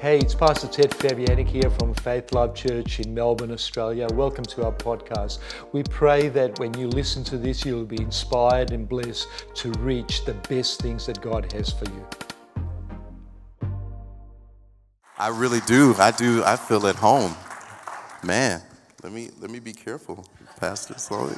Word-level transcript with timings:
Hey, 0.00 0.20
it's 0.20 0.32
Pastor 0.32 0.68
Ted 0.68 0.92
Fabianic 0.92 1.48
here 1.48 1.68
from 1.70 1.92
Faith 1.92 2.32
Life 2.32 2.54
Church 2.54 3.00
in 3.00 3.12
Melbourne, 3.12 3.50
Australia. 3.50 4.06
Welcome 4.12 4.44
to 4.44 4.64
our 4.64 4.70
podcast. 4.70 5.40
We 5.72 5.82
pray 5.82 6.28
that 6.28 6.56
when 6.60 6.72
you 6.78 6.86
listen 6.86 7.24
to 7.24 7.36
this, 7.36 7.66
you'll 7.66 7.84
be 7.84 8.00
inspired 8.00 8.70
and 8.70 8.88
blessed 8.88 9.26
to 9.54 9.72
reach 9.80 10.24
the 10.24 10.34
best 10.48 10.80
things 10.80 11.04
that 11.06 11.20
God 11.20 11.50
has 11.50 11.72
for 11.72 11.86
you. 11.86 12.06
I 15.18 15.30
really 15.30 15.58
do. 15.66 15.96
I 15.98 16.12
do. 16.12 16.44
I 16.44 16.54
feel 16.54 16.86
at 16.86 16.94
home. 16.94 17.34
Man, 18.22 18.62
let 19.02 19.12
me 19.12 19.30
let 19.40 19.50
me 19.50 19.58
be 19.58 19.72
careful, 19.72 20.24
Pastor. 20.60 20.94
Slowly. 20.96 21.34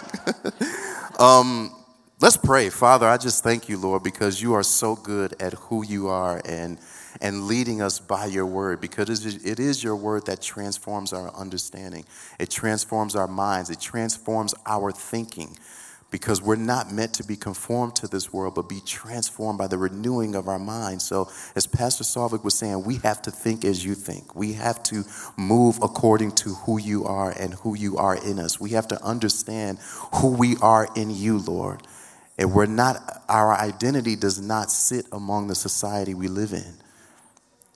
um, 1.18 1.74
let's 2.20 2.36
pray, 2.36 2.68
Father. 2.68 3.08
I 3.08 3.16
just 3.16 3.42
thank 3.42 3.70
you, 3.70 3.78
Lord, 3.78 4.02
because 4.02 4.42
you 4.42 4.52
are 4.52 4.62
so 4.62 4.96
good 4.96 5.34
at 5.40 5.54
who 5.54 5.82
you 5.82 6.08
are 6.08 6.42
and 6.44 6.78
and 7.20 7.46
leading 7.46 7.82
us 7.82 7.98
by 7.98 8.26
your 8.26 8.46
word 8.46 8.80
because 8.80 9.24
it 9.44 9.58
is 9.60 9.82
your 9.82 9.96
word 9.96 10.26
that 10.26 10.40
transforms 10.40 11.12
our 11.12 11.34
understanding. 11.34 12.04
It 12.38 12.50
transforms 12.50 13.16
our 13.16 13.28
minds. 13.28 13.70
It 13.70 13.80
transforms 13.80 14.54
our 14.66 14.92
thinking 14.92 15.56
because 16.10 16.42
we're 16.42 16.56
not 16.56 16.90
meant 16.92 17.14
to 17.14 17.24
be 17.24 17.36
conformed 17.36 17.94
to 17.96 18.08
this 18.08 18.32
world, 18.32 18.54
but 18.54 18.68
be 18.68 18.80
transformed 18.84 19.58
by 19.58 19.66
the 19.66 19.78
renewing 19.78 20.34
of 20.34 20.48
our 20.48 20.58
minds. 20.58 21.04
So, 21.04 21.30
as 21.54 21.66
Pastor 21.66 22.04
Salvik 22.04 22.42
was 22.42 22.58
saying, 22.58 22.84
we 22.84 22.96
have 22.96 23.22
to 23.22 23.30
think 23.30 23.64
as 23.64 23.84
you 23.84 23.94
think. 23.94 24.34
We 24.34 24.54
have 24.54 24.82
to 24.84 25.04
move 25.36 25.78
according 25.82 26.32
to 26.32 26.50
who 26.50 26.80
you 26.80 27.04
are 27.04 27.30
and 27.30 27.54
who 27.54 27.76
you 27.76 27.96
are 27.96 28.16
in 28.16 28.38
us. 28.38 28.60
We 28.60 28.70
have 28.70 28.88
to 28.88 29.02
understand 29.02 29.78
who 30.16 30.30
we 30.30 30.56
are 30.60 30.88
in 30.96 31.10
you, 31.10 31.38
Lord. 31.38 31.82
And 32.38 32.52
we're 32.52 32.66
not, 32.66 33.22
our 33.28 33.54
identity 33.54 34.16
does 34.16 34.40
not 34.40 34.70
sit 34.70 35.06
among 35.12 35.48
the 35.48 35.54
society 35.54 36.14
we 36.14 36.28
live 36.28 36.52
in. 36.52 36.74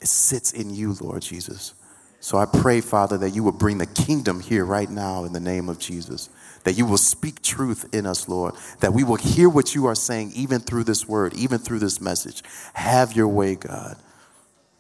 It 0.05 0.09
sits 0.09 0.53
in 0.53 0.75
you, 0.75 0.95
Lord 1.01 1.23
Jesus. 1.23 1.73
So 2.21 2.37
I 2.37 2.45
pray, 2.45 2.83
Father, 2.83 3.17
that 3.17 3.31
you 3.31 3.43
will 3.43 3.53
bring 3.53 3.79
the 3.79 3.87
kingdom 3.87 4.39
here 4.39 4.63
right 4.63 4.91
now 4.91 5.25
in 5.25 5.33
the 5.33 5.41
name 5.41 5.71
of 5.71 5.79
Jesus. 5.79 6.29
That 6.65 6.75
you 6.75 6.85
will 6.85 6.99
speak 6.99 7.41
truth 7.41 7.89
in 7.95 8.05
us, 8.05 8.29
Lord. 8.29 8.55
That 8.81 8.93
we 8.93 9.03
will 9.03 9.17
hear 9.17 9.49
what 9.49 9.75
you 9.75 9.87
are 9.87 9.95
saying, 9.95 10.33
even 10.35 10.61
through 10.61 10.85
this 10.85 11.09
word, 11.09 11.33
even 11.33 11.59
through 11.59 11.79
this 11.79 12.03
message. 12.03 12.43
Have 12.75 13.17
your 13.17 13.29
way, 13.29 13.55
God. 13.55 13.97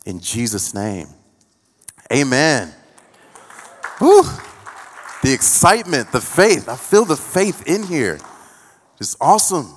In 0.04 0.20
Jesus' 0.20 0.74
name. 0.74 1.08
Amen. 2.12 2.70
Whew. 4.00 4.24
The 5.22 5.32
excitement, 5.32 6.12
the 6.12 6.20
faith. 6.20 6.68
I 6.68 6.76
feel 6.76 7.06
the 7.06 7.16
faith 7.16 7.66
in 7.66 7.82
here. 7.82 8.20
It's 9.00 9.16
awesome. 9.22 9.72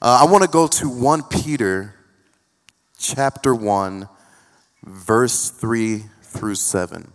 Uh, 0.00 0.24
I 0.24 0.30
want 0.30 0.44
to 0.44 0.48
go 0.48 0.68
to 0.68 0.88
1 0.88 1.24
Peter 1.24 1.96
chapter 3.04 3.54
1, 3.54 4.08
verse 4.82 5.50
3 5.50 6.04
through 6.22 6.54
7. 6.54 7.12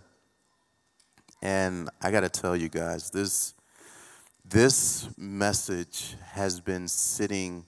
And 1.42 1.90
I 2.00 2.12
got 2.12 2.20
to 2.20 2.28
tell 2.28 2.54
you 2.54 2.68
guys, 2.68 3.10
this, 3.10 3.54
this 4.48 5.08
message 5.18 6.14
has 6.32 6.60
been 6.60 6.86
sitting 6.86 7.64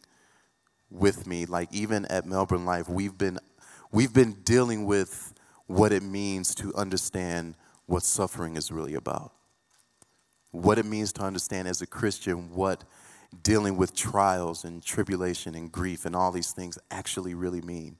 with 0.89 1.27
me. 1.27 1.47
Like, 1.47 1.69
even 1.73 2.07
at 2.07 2.25
Melbourne 2.25 2.65
Life, 2.65 2.89
we've 2.89 3.19
been, 3.19 3.41
we've 3.91 4.15
been 4.15 4.35
dealing 4.45 4.85
with 4.87 5.35
what 5.67 5.91
it 5.93 6.05
means 6.05 6.55
to 6.57 6.73
understand 6.75 7.57
what 7.87 8.05
suffering 8.05 8.57
is 8.57 8.71
really 8.71 8.95
about. 8.95 9.33
What 10.53 10.79
it 10.79 10.87
means 10.87 11.13
to 11.15 11.23
understand 11.23 11.67
as 11.67 11.83
a 11.83 11.87
Christian 11.87 12.55
what 12.55 12.85
dealing 13.43 13.77
with 13.77 13.97
trials 13.97 14.65
and 14.65 14.85
tribulation 14.85 15.55
and 15.55 15.73
grief 15.73 16.05
and 16.05 16.15
all 16.15 16.31
these 16.31 16.53
things 16.53 16.79
actually 16.91 17.35
really 17.35 17.63
mean. 17.63 17.97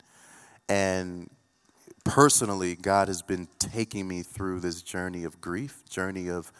And 0.69 1.31
personally, 2.05 2.75
God 2.75 3.09
has 3.09 3.23
been 3.23 3.49
taking 3.59 4.09
me 4.09 4.23
through 4.23 4.61
this 4.61 4.83
journey 4.83 5.25
of 5.25 5.41
grief, 5.41 5.83
journey 5.89 6.29
of 6.29 6.53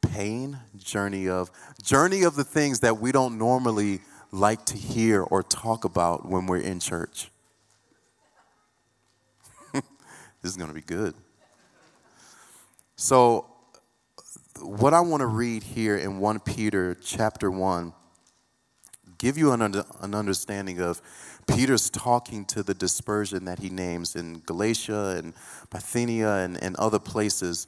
pain, 0.00 0.58
journey 0.76 1.28
of 1.28 1.50
journey 1.82 2.22
of 2.22 2.36
the 2.36 2.44
things 2.44 2.80
that 2.80 2.98
we 2.98 3.12
don't 3.12 3.38
normally 3.38 4.00
like 4.30 4.64
to 4.66 4.76
hear 4.76 5.22
or 5.22 5.42
talk 5.42 5.84
about 5.84 6.28
when 6.28 6.46
we're 6.46 6.58
in 6.58 6.80
church. 6.80 7.30
this 9.72 9.84
is 10.44 10.56
going 10.56 10.68
to 10.68 10.74
be 10.74 10.82
good. 10.82 11.14
So 12.96 13.46
what 14.60 14.92
I 14.92 15.00
want 15.00 15.20
to 15.20 15.26
read 15.26 15.62
here 15.62 15.96
in 15.96 16.18
1 16.18 16.40
Peter 16.40 16.96
chapter 17.02 17.50
1 17.50 17.92
give 19.18 19.36
you 19.36 19.52
an, 19.52 19.62
an 19.62 20.14
understanding 20.14 20.80
of 20.80 21.02
Peter's 21.46 21.90
talking 21.90 22.44
to 22.46 22.62
the 22.62 22.74
dispersion 22.74 23.44
that 23.46 23.58
he 23.58 23.68
names 23.68 24.14
in 24.14 24.40
Galatia 24.46 25.16
and 25.18 25.34
Bithynia 25.70 26.36
and, 26.36 26.62
and 26.62 26.76
other 26.76 26.98
places. 26.98 27.66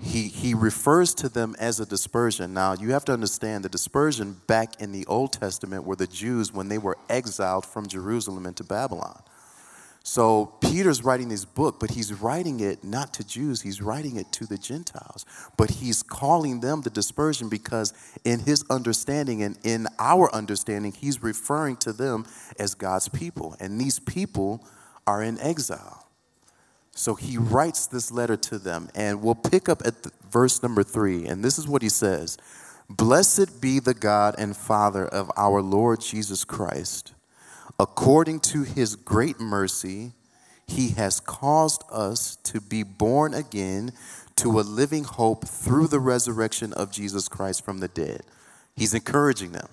He, 0.00 0.28
he 0.28 0.54
refers 0.54 1.14
to 1.14 1.28
them 1.28 1.54
as 1.58 1.78
a 1.80 1.86
dispersion. 1.86 2.54
Now, 2.54 2.74
you 2.74 2.92
have 2.92 3.04
to 3.06 3.12
understand 3.12 3.64
the 3.64 3.68
dispersion 3.68 4.40
back 4.46 4.80
in 4.80 4.92
the 4.92 5.06
Old 5.06 5.32
Testament 5.32 5.84
were 5.84 5.96
the 5.96 6.06
Jews 6.06 6.52
when 6.52 6.68
they 6.68 6.78
were 6.78 6.96
exiled 7.08 7.66
from 7.66 7.86
Jerusalem 7.86 8.46
into 8.46 8.64
Babylon. 8.64 9.22
So 10.10 10.46
Peter's 10.60 11.04
writing 11.04 11.28
this 11.28 11.44
book, 11.44 11.78
but 11.78 11.92
he's 11.92 12.12
writing 12.12 12.58
it 12.58 12.82
not 12.82 13.14
to 13.14 13.24
Jews, 13.24 13.62
he's 13.62 13.80
writing 13.80 14.16
it 14.16 14.32
to 14.32 14.44
the 14.44 14.58
Gentiles. 14.58 15.24
But 15.56 15.70
he's 15.70 16.02
calling 16.02 16.58
them 16.58 16.80
the 16.80 16.90
dispersion 16.90 17.48
because, 17.48 17.94
in 18.24 18.40
his 18.40 18.64
understanding 18.68 19.40
and 19.44 19.56
in 19.62 19.86
our 20.00 20.28
understanding, 20.34 20.90
he's 20.90 21.22
referring 21.22 21.76
to 21.76 21.92
them 21.92 22.26
as 22.58 22.74
God's 22.74 23.08
people. 23.08 23.54
And 23.60 23.80
these 23.80 24.00
people 24.00 24.66
are 25.06 25.22
in 25.22 25.38
exile. 25.38 26.08
So 26.90 27.14
he 27.14 27.38
writes 27.38 27.86
this 27.86 28.10
letter 28.10 28.36
to 28.36 28.58
them, 28.58 28.88
and 28.96 29.22
we'll 29.22 29.36
pick 29.36 29.68
up 29.68 29.80
at 29.84 29.94
verse 30.28 30.60
number 30.60 30.82
three. 30.82 31.24
And 31.26 31.44
this 31.44 31.56
is 31.56 31.68
what 31.68 31.82
he 31.82 31.88
says 31.88 32.36
Blessed 32.88 33.60
be 33.60 33.78
the 33.78 33.94
God 33.94 34.34
and 34.38 34.56
Father 34.56 35.06
of 35.06 35.30
our 35.36 35.62
Lord 35.62 36.00
Jesus 36.00 36.44
Christ 36.44 37.14
According 37.80 38.40
to 38.40 38.64
his 38.64 38.94
great 38.94 39.40
mercy, 39.40 40.12
he 40.66 40.90
has 40.90 41.18
caused 41.18 41.82
us 41.90 42.36
to 42.42 42.60
be 42.60 42.82
born 42.82 43.32
again 43.32 43.92
to 44.36 44.60
a 44.60 44.60
living 44.60 45.04
hope 45.04 45.48
through 45.48 45.86
the 45.86 45.98
resurrection 45.98 46.74
of 46.74 46.92
Jesus 46.92 47.26
Christ 47.26 47.64
from 47.64 47.78
the 47.78 47.88
dead. 47.88 48.20
He's 48.76 48.92
encouraging 48.92 49.52
them. 49.52 49.68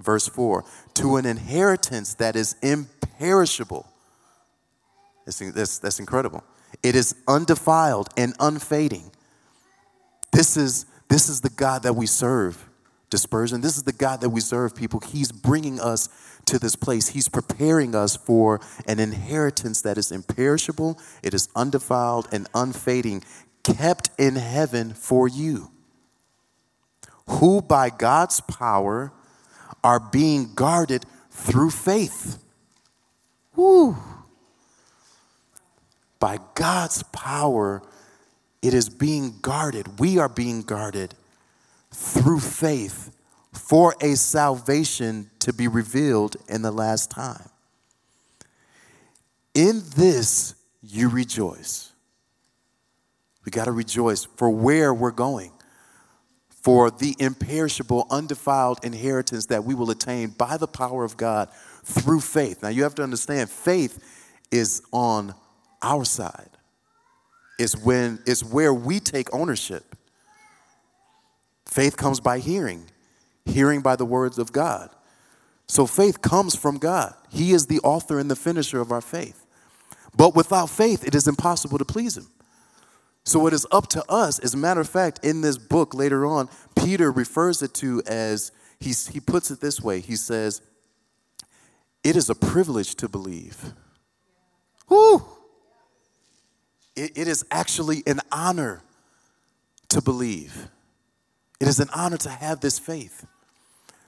Verse 0.00 0.28
4 0.28 0.66
to 0.92 1.16
an 1.16 1.24
inheritance 1.24 2.12
that 2.12 2.36
is 2.36 2.56
imperishable. 2.60 3.86
That's, 5.24 5.38
that's, 5.38 5.78
that's 5.78 5.98
incredible. 5.98 6.44
It 6.82 6.94
is 6.94 7.14
undefiled 7.26 8.10
and 8.18 8.34
unfading. 8.38 9.10
This 10.30 10.58
is, 10.58 10.84
this 11.08 11.30
is 11.30 11.40
the 11.40 11.48
God 11.48 11.84
that 11.84 11.96
we 11.96 12.04
serve, 12.04 12.65
dispersion. 13.10 13.60
This 13.60 13.76
is 13.76 13.84
the 13.84 13.92
God 13.92 14.20
that 14.20 14.30
we 14.30 14.40
serve, 14.40 14.74
people. 14.74 15.00
He's 15.00 15.32
bringing 15.32 15.80
us 15.80 16.08
to 16.46 16.58
this 16.58 16.76
place. 16.76 17.08
He's 17.08 17.28
preparing 17.28 17.94
us 17.94 18.16
for 18.16 18.60
an 18.86 18.98
inheritance 18.98 19.82
that 19.82 19.98
is 19.98 20.12
imperishable, 20.12 20.98
it 21.22 21.34
is 21.34 21.48
undefiled 21.54 22.28
and 22.32 22.48
unfading, 22.54 23.22
kept 23.62 24.10
in 24.18 24.36
heaven 24.36 24.92
for 24.94 25.28
you, 25.28 25.70
who 27.28 27.60
by 27.60 27.90
God's 27.90 28.40
power 28.40 29.12
are 29.82 30.00
being 30.00 30.54
guarded 30.54 31.04
through 31.30 31.70
faith. 31.70 32.42
Woo! 33.54 33.96
By 36.18 36.38
God's 36.54 37.02
power, 37.04 37.82
it 38.62 38.72
is 38.74 38.88
being 38.88 39.34
guarded. 39.42 39.98
We 39.98 40.18
are 40.18 40.28
being 40.28 40.62
guarded 40.62 41.14
through 41.96 42.40
faith 42.40 43.10
for 43.52 43.96
a 44.02 44.14
salvation 44.16 45.30
to 45.38 45.52
be 45.52 45.66
revealed 45.66 46.36
in 46.46 46.60
the 46.60 46.70
last 46.70 47.10
time. 47.10 47.48
In 49.54 49.82
this 49.96 50.54
you 50.82 51.08
rejoice. 51.08 51.92
We 53.46 53.50
got 53.50 53.64
to 53.64 53.72
rejoice 53.72 54.24
for 54.24 54.50
where 54.50 54.92
we're 54.92 55.10
going, 55.10 55.52
for 56.50 56.90
the 56.90 57.16
imperishable, 57.18 58.06
undefiled 58.10 58.84
inheritance 58.84 59.46
that 59.46 59.64
we 59.64 59.74
will 59.74 59.90
attain 59.90 60.28
by 60.28 60.58
the 60.58 60.66
power 60.66 61.02
of 61.02 61.16
God 61.16 61.48
through 61.82 62.20
faith. 62.20 62.62
Now, 62.62 62.68
you 62.68 62.82
have 62.82 62.94
to 62.96 63.02
understand, 63.02 63.48
faith 63.48 64.04
is 64.50 64.82
on 64.92 65.34
our 65.80 66.04
side. 66.04 66.50
It's 67.58 67.74
when 67.74 68.18
it's 68.26 68.44
where 68.44 68.74
we 68.74 69.00
take 69.00 69.32
ownership. 69.32 69.95
Faith 71.76 71.98
comes 71.98 72.20
by 72.20 72.38
hearing, 72.38 72.86
hearing 73.44 73.82
by 73.82 73.96
the 73.96 74.06
words 74.06 74.38
of 74.38 74.50
God. 74.50 74.88
So 75.66 75.84
faith 75.86 76.22
comes 76.22 76.56
from 76.56 76.78
God. 76.78 77.12
He 77.28 77.52
is 77.52 77.66
the 77.66 77.80
author 77.80 78.18
and 78.18 78.30
the 78.30 78.34
finisher 78.34 78.80
of 78.80 78.90
our 78.90 79.02
faith. 79.02 79.44
But 80.16 80.34
without 80.34 80.70
faith, 80.70 81.06
it 81.06 81.14
is 81.14 81.28
impossible 81.28 81.76
to 81.76 81.84
please 81.84 82.16
Him. 82.16 82.28
So 83.26 83.46
it 83.46 83.52
is 83.52 83.66
up 83.70 83.88
to 83.88 84.02
us. 84.10 84.38
As 84.38 84.54
a 84.54 84.56
matter 84.56 84.80
of 84.80 84.88
fact, 84.88 85.22
in 85.22 85.42
this 85.42 85.58
book 85.58 85.92
later 85.92 86.24
on, 86.24 86.48
Peter 86.76 87.12
refers 87.12 87.60
it 87.60 87.74
to 87.74 88.02
as, 88.06 88.52
he, 88.80 88.94
he 89.12 89.20
puts 89.20 89.50
it 89.50 89.60
this 89.60 89.78
way 89.78 90.00
he 90.00 90.16
says, 90.16 90.62
It 92.02 92.16
is 92.16 92.30
a 92.30 92.34
privilege 92.34 92.94
to 92.94 93.06
believe. 93.06 93.74
Whoo! 94.88 95.22
it, 96.96 97.18
it 97.18 97.28
is 97.28 97.44
actually 97.50 98.02
an 98.06 98.20
honor 98.32 98.80
to 99.90 100.00
believe. 100.00 100.70
It 101.60 101.68
is 101.68 101.80
an 101.80 101.88
honor 101.94 102.18
to 102.18 102.30
have 102.30 102.60
this 102.60 102.78
faith. 102.78 103.26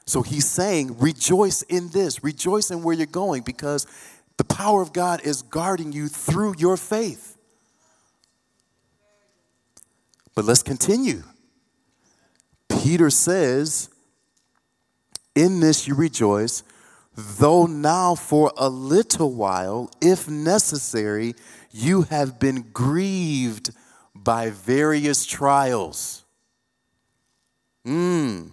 So 0.06 0.22
he's 0.22 0.48
saying, 0.48 0.98
rejoice 0.98 1.62
in 1.62 1.90
this, 1.90 2.24
rejoice 2.24 2.70
in 2.70 2.82
where 2.82 2.94
you're 2.94 3.06
going 3.06 3.42
because 3.42 3.86
the 4.38 4.44
power 4.44 4.80
of 4.80 4.92
God 4.92 5.20
is 5.22 5.42
guarding 5.42 5.92
you 5.92 6.08
through 6.08 6.54
your 6.58 6.76
faith. 6.76 7.36
But 10.34 10.44
let's 10.44 10.62
continue. 10.62 11.24
Peter 12.68 13.10
says, 13.10 13.90
In 15.34 15.60
this 15.60 15.88
you 15.88 15.94
rejoice, 15.94 16.62
though 17.14 17.66
now 17.66 18.14
for 18.14 18.52
a 18.56 18.68
little 18.68 19.32
while, 19.32 19.90
if 20.00 20.28
necessary, 20.28 21.34
you 21.72 22.02
have 22.02 22.38
been 22.38 22.70
grieved 22.72 23.70
by 24.14 24.50
various 24.50 25.26
trials. 25.26 26.24
Mm. 27.86 28.50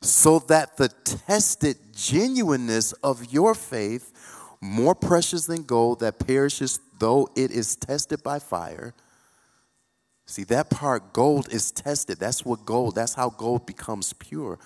So 0.00 0.38
that 0.40 0.76
the 0.76 0.88
tested 0.88 1.76
genuineness 1.94 2.92
of 2.92 3.32
your 3.32 3.54
faith, 3.54 4.12
more 4.60 4.94
precious 4.94 5.46
than 5.46 5.62
gold 5.62 6.00
that 6.00 6.18
perishes 6.18 6.80
though 6.98 7.28
it 7.36 7.50
is 7.50 7.76
tested 7.76 8.22
by 8.22 8.38
fire. 8.38 8.94
See, 10.26 10.44
that 10.44 10.70
part, 10.70 11.12
gold 11.12 11.52
is 11.52 11.70
tested. 11.70 12.18
That's 12.18 12.44
what 12.44 12.64
gold, 12.64 12.94
that's 12.94 13.14
how 13.14 13.30
gold 13.30 13.66
becomes 13.66 14.12
pure. 14.14 14.58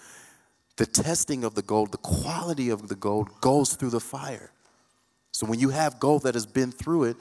The 0.76 0.86
testing 0.86 1.42
of 1.42 1.54
the 1.54 1.62
gold, 1.62 1.90
the 1.90 1.98
quality 1.98 2.70
of 2.70 2.88
the 2.88 2.94
gold 2.94 3.28
goes 3.40 3.74
through 3.74 3.90
the 3.90 4.00
fire. 4.00 4.52
So 5.32 5.46
when 5.46 5.58
you 5.58 5.70
have 5.70 5.98
gold 5.98 6.22
that 6.22 6.34
has 6.34 6.46
been 6.46 6.70
through 6.70 7.04
it, 7.04 7.16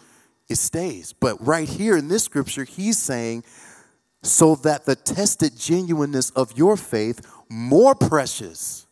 it 0.48 0.58
stays. 0.58 1.14
But 1.14 1.46
right 1.46 1.68
here 1.68 1.98
in 1.98 2.08
this 2.08 2.24
scripture, 2.24 2.64
he's 2.64 2.98
saying, 2.98 3.44
so 4.28 4.56
that 4.56 4.86
the 4.86 4.96
tested 4.96 5.58
genuineness 5.58 6.30
of 6.32 6.58
your 6.58 6.76
faith, 6.78 7.26
more 7.50 7.96
precious 7.96 8.86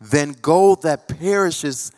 than 0.00 0.32
gold 0.32 0.82
that 0.82 1.08
perishes, 1.08 1.92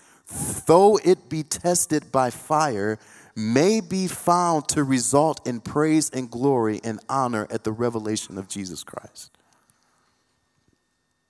though 0.66 0.98
it 1.04 1.28
be 1.28 1.42
tested 1.42 2.12
by 2.12 2.30
fire, 2.30 2.98
may 3.34 3.80
be 3.80 4.06
found 4.06 4.68
to 4.68 4.84
result 4.84 5.46
in 5.46 5.60
praise 5.60 6.10
and 6.10 6.30
glory 6.30 6.80
and 6.84 7.00
honor 7.08 7.46
at 7.50 7.64
the 7.64 7.72
revelation 7.72 8.36
of 8.36 8.48
Jesus 8.48 8.84
Christ. 8.84 9.30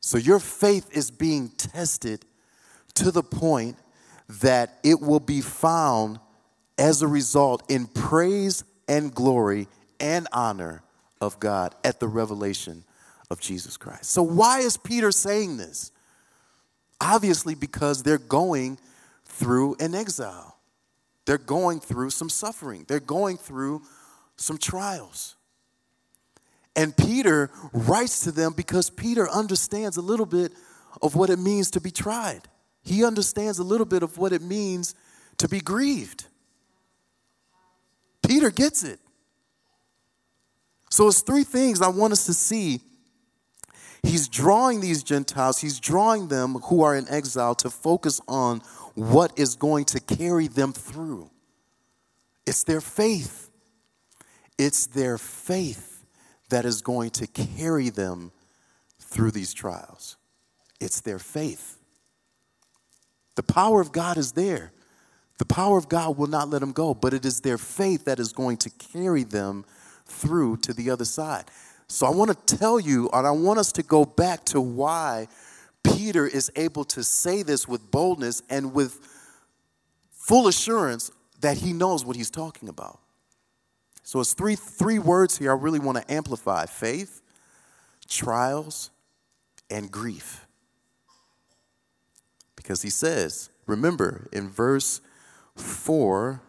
So 0.00 0.18
your 0.18 0.40
faith 0.40 0.88
is 0.96 1.12
being 1.12 1.48
tested 1.50 2.24
to 2.94 3.12
the 3.12 3.22
point 3.22 3.76
that 4.28 4.78
it 4.82 5.00
will 5.00 5.20
be 5.20 5.40
found 5.40 6.18
as 6.76 7.02
a 7.02 7.06
result 7.06 7.62
in 7.70 7.86
praise 7.86 8.64
and 8.88 9.14
glory 9.14 9.68
and 10.02 10.28
honor 10.32 10.82
of 11.20 11.40
God 11.40 11.74
at 11.84 12.00
the 12.00 12.08
revelation 12.08 12.84
of 13.30 13.40
Jesus 13.40 13.78
Christ. 13.78 14.10
So, 14.10 14.22
why 14.22 14.58
is 14.58 14.76
Peter 14.76 15.10
saying 15.10 15.56
this? 15.56 15.92
Obviously, 17.00 17.54
because 17.54 18.02
they're 18.02 18.18
going 18.18 18.78
through 19.24 19.76
an 19.80 19.94
exile, 19.94 20.58
they're 21.24 21.38
going 21.38 21.80
through 21.80 22.10
some 22.10 22.28
suffering, 22.28 22.84
they're 22.88 23.00
going 23.00 23.38
through 23.38 23.82
some 24.36 24.58
trials. 24.58 25.36
And 26.74 26.96
Peter 26.96 27.50
writes 27.72 28.20
to 28.20 28.32
them 28.32 28.54
because 28.56 28.90
Peter 28.90 29.28
understands 29.28 29.96
a 29.96 30.02
little 30.02 30.26
bit 30.26 30.52
of 31.02 31.14
what 31.14 31.30
it 31.30 31.38
means 31.38 31.70
to 31.72 31.80
be 31.80 31.90
tried. 31.90 32.42
He 32.82 33.04
understands 33.04 33.58
a 33.58 33.64
little 33.64 33.86
bit 33.86 34.02
of 34.02 34.18
what 34.18 34.32
it 34.32 34.42
means 34.42 34.94
to 35.38 35.48
be 35.48 35.60
grieved. 35.60 36.26
Peter 38.26 38.50
gets 38.50 38.82
it. 38.84 39.00
So 40.92 41.08
it's 41.08 41.22
three 41.22 41.44
things 41.44 41.80
I 41.80 41.88
want 41.88 42.12
us 42.12 42.26
to 42.26 42.34
see. 42.34 42.82
He's 44.02 44.28
drawing 44.28 44.82
these 44.82 45.02
Gentiles, 45.02 45.58
he's 45.58 45.80
drawing 45.80 46.28
them 46.28 46.56
who 46.56 46.82
are 46.82 46.94
in 46.94 47.08
exile 47.08 47.54
to 47.56 47.70
focus 47.70 48.20
on 48.28 48.60
what 48.94 49.32
is 49.38 49.56
going 49.56 49.86
to 49.86 50.00
carry 50.00 50.48
them 50.48 50.74
through. 50.74 51.30
It's 52.46 52.64
their 52.64 52.82
faith. 52.82 53.48
It's 54.58 54.84
their 54.84 55.16
faith 55.16 56.04
that 56.50 56.66
is 56.66 56.82
going 56.82 57.08
to 57.12 57.26
carry 57.26 57.88
them 57.88 58.30
through 59.00 59.30
these 59.30 59.54
trials. 59.54 60.18
It's 60.78 61.00
their 61.00 61.18
faith. 61.18 61.78
The 63.36 63.42
power 63.42 63.80
of 63.80 63.92
God 63.92 64.18
is 64.18 64.32
there. 64.32 64.72
The 65.38 65.46
power 65.46 65.78
of 65.78 65.88
God 65.88 66.18
will 66.18 66.26
not 66.26 66.50
let 66.50 66.60
them 66.60 66.72
go, 66.72 66.92
but 66.92 67.14
it 67.14 67.24
is 67.24 67.40
their 67.40 67.56
faith 67.56 68.04
that 68.04 68.20
is 68.20 68.34
going 68.34 68.58
to 68.58 68.70
carry 68.70 69.24
them 69.24 69.64
through 70.12 70.58
to 70.58 70.72
the 70.72 70.90
other 70.90 71.04
side. 71.04 71.44
So 71.88 72.06
I 72.06 72.10
want 72.10 72.30
to 72.30 72.56
tell 72.56 72.78
you, 72.80 73.10
and 73.12 73.26
I 73.26 73.30
want 73.32 73.58
us 73.58 73.72
to 73.72 73.82
go 73.82 74.04
back 74.04 74.44
to 74.46 74.60
why 74.60 75.28
Peter 75.82 76.26
is 76.26 76.50
able 76.56 76.84
to 76.84 77.02
say 77.02 77.42
this 77.42 77.66
with 77.66 77.90
boldness 77.90 78.42
and 78.48 78.72
with 78.72 78.98
full 80.10 80.48
assurance 80.48 81.10
that 81.40 81.58
he 81.58 81.72
knows 81.72 82.04
what 82.04 82.16
he's 82.16 82.30
talking 82.30 82.68
about. 82.68 83.00
So 84.04 84.20
it's 84.20 84.34
three, 84.34 84.56
three 84.56 84.98
words 84.98 85.38
here 85.38 85.50
I 85.50 85.54
really 85.54 85.78
want 85.78 85.98
to 85.98 86.12
amplify 86.12 86.66
faith, 86.66 87.22
trials, 88.08 88.90
and 89.70 89.90
grief. 89.90 90.46
Because 92.56 92.82
he 92.82 92.90
says, 92.90 93.50
remember 93.66 94.28
in 94.32 94.48
verse 94.48 95.00
4, 95.56 96.40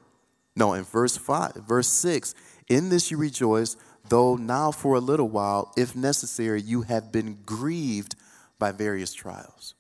no, 0.56 0.74
in 0.74 0.84
verse 0.84 1.18
5, 1.18 1.56
verse 1.68 1.88
6, 1.88 2.36
in 2.74 2.90
this 2.90 3.12
you 3.12 3.18
rejoice, 3.18 3.76
though 4.10 4.36
now 4.36 4.72
for 4.72 4.96
a 4.96 5.00
little 5.00 5.30
while, 5.30 5.72
if 5.78 5.96
necessary, 5.96 6.62
you 6.62 6.82
have 6.84 7.12
been 7.12 7.40
grieved 7.46 8.16
by 8.60 8.72
various 8.72 9.14
trials. 9.14 9.76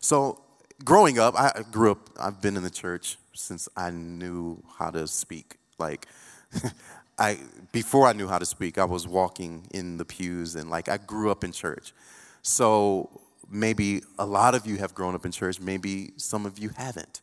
So, 0.00 0.40
growing 0.84 1.18
up, 1.18 1.34
I 1.38 1.62
grew 1.70 1.92
up, 1.92 2.10
I've 2.18 2.40
been 2.40 2.56
in 2.56 2.62
the 2.62 2.70
church 2.70 3.16
since 3.32 3.68
I 3.76 3.90
knew 3.90 4.62
how 4.78 4.90
to 4.90 5.06
speak. 5.06 5.56
Like, 5.78 6.06
I 7.18 7.38
before 7.72 8.06
I 8.06 8.12
knew 8.12 8.28
how 8.28 8.38
to 8.38 8.46
speak, 8.46 8.78
I 8.78 8.84
was 8.84 9.06
walking 9.06 9.66
in 9.72 9.98
the 9.98 10.04
pews 10.04 10.56
and 10.56 10.68
like 10.68 10.88
I 10.88 10.96
grew 10.96 11.30
up 11.30 11.44
in 11.44 11.52
church. 11.52 11.92
So 12.42 13.08
maybe 13.50 14.02
a 14.18 14.26
lot 14.26 14.54
of 14.54 14.66
you 14.66 14.76
have 14.78 14.94
grown 14.94 15.14
up 15.14 15.24
in 15.24 15.32
church, 15.32 15.60
maybe 15.60 16.12
some 16.16 16.44
of 16.44 16.58
you 16.58 16.70
haven't. 16.70 17.20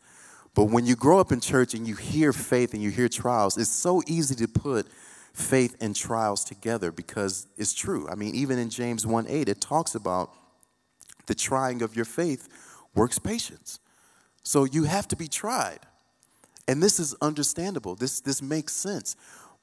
But 0.53 0.65
when 0.65 0.85
you 0.85 0.95
grow 0.95 1.19
up 1.19 1.31
in 1.31 1.39
church 1.39 1.73
and 1.73 1.87
you 1.87 1.95
hear 1.95 2.33
faith 2.33 2.73
and 2.73 2.83
you 2.83 2.89
hear 2.89 3.07
trials, 3.07 3.57
it's 3.57 3.69
so 3.69 4.01
easy 4.05 4.35
to 4.35 4.47
put 4.47 4.87
faith 5.33 5.77
and 5.79 5.95
trials 5.95 6.43
together 6.43 6.91
because 6.91 7.47
it's 7.57 7.73
true. 7.73 8.09
I 8.09 8.15
mean, 8.15 8.35
even 8.35 8.59
in 8.59 8.69
James 8.69 9.05
1 9.05 9.27
8, 9.29 9.47
it 9.47 9.61
talks 9.61 9.95
about 9.95 10.31
the 11.27 11.35
trying 11.35 11.81
of 11.81 11.95
your 11.95 12.05
faith 12.05 12.49
works 12.93 13.17
patience. 13.17 13.79
So 14.43 14.65
you 14.65 14.83
have 14.83 15.07
to 15.09 15.15
be 15.15 15.27
tried. 15.27 15.79
And 16.67 16.81
this 16.81 16.99
is 16.99 17.15
understandable. 17.21 17.95
This, 17.95 18.19
this 18.19 18.41
makes 18.41 18.73
sense. 18.73 19.15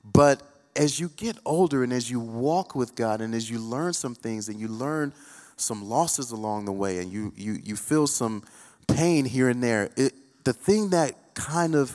But 0.04 0.42
as 0.76 0.98
you 1.00 1.10
get 1.16 1.36
older 1.44 1.82
and 1.82 1.92
as 1.92 2.10
you 2.10 2.20
walk 2.20 2.74
with 2.74 2.94
God 2.94 3.20
and 3.20 3.34
as 3.34 3.50
you 3.50 3.58
learn 3.58 3.92
some 3.92 4.14
things 4.14 4.48
and 4.48 4.60
you 4.60 4.68
learn 4.68 5.12
some 5.56 5.88
losses 5.88 6.30
along 6.30 6.64
the 6.64 6.72
way 6.72 6.98
and 6.98 7.12
you, 7.12 7.32
you, 7.36 7.58
you 7.62 7.76
feel 7.76 8.06
some 8.06 8.44
pain 8.86 9.24
here 9.24 9.48
and 9.48 9.62
there, 9.62 9.90
it, 9.96 10.12
the 10.48 10.54
thing 10.54 10.88
that 10.88 11.14
kind 11.34 11.74
of 11.74 11.94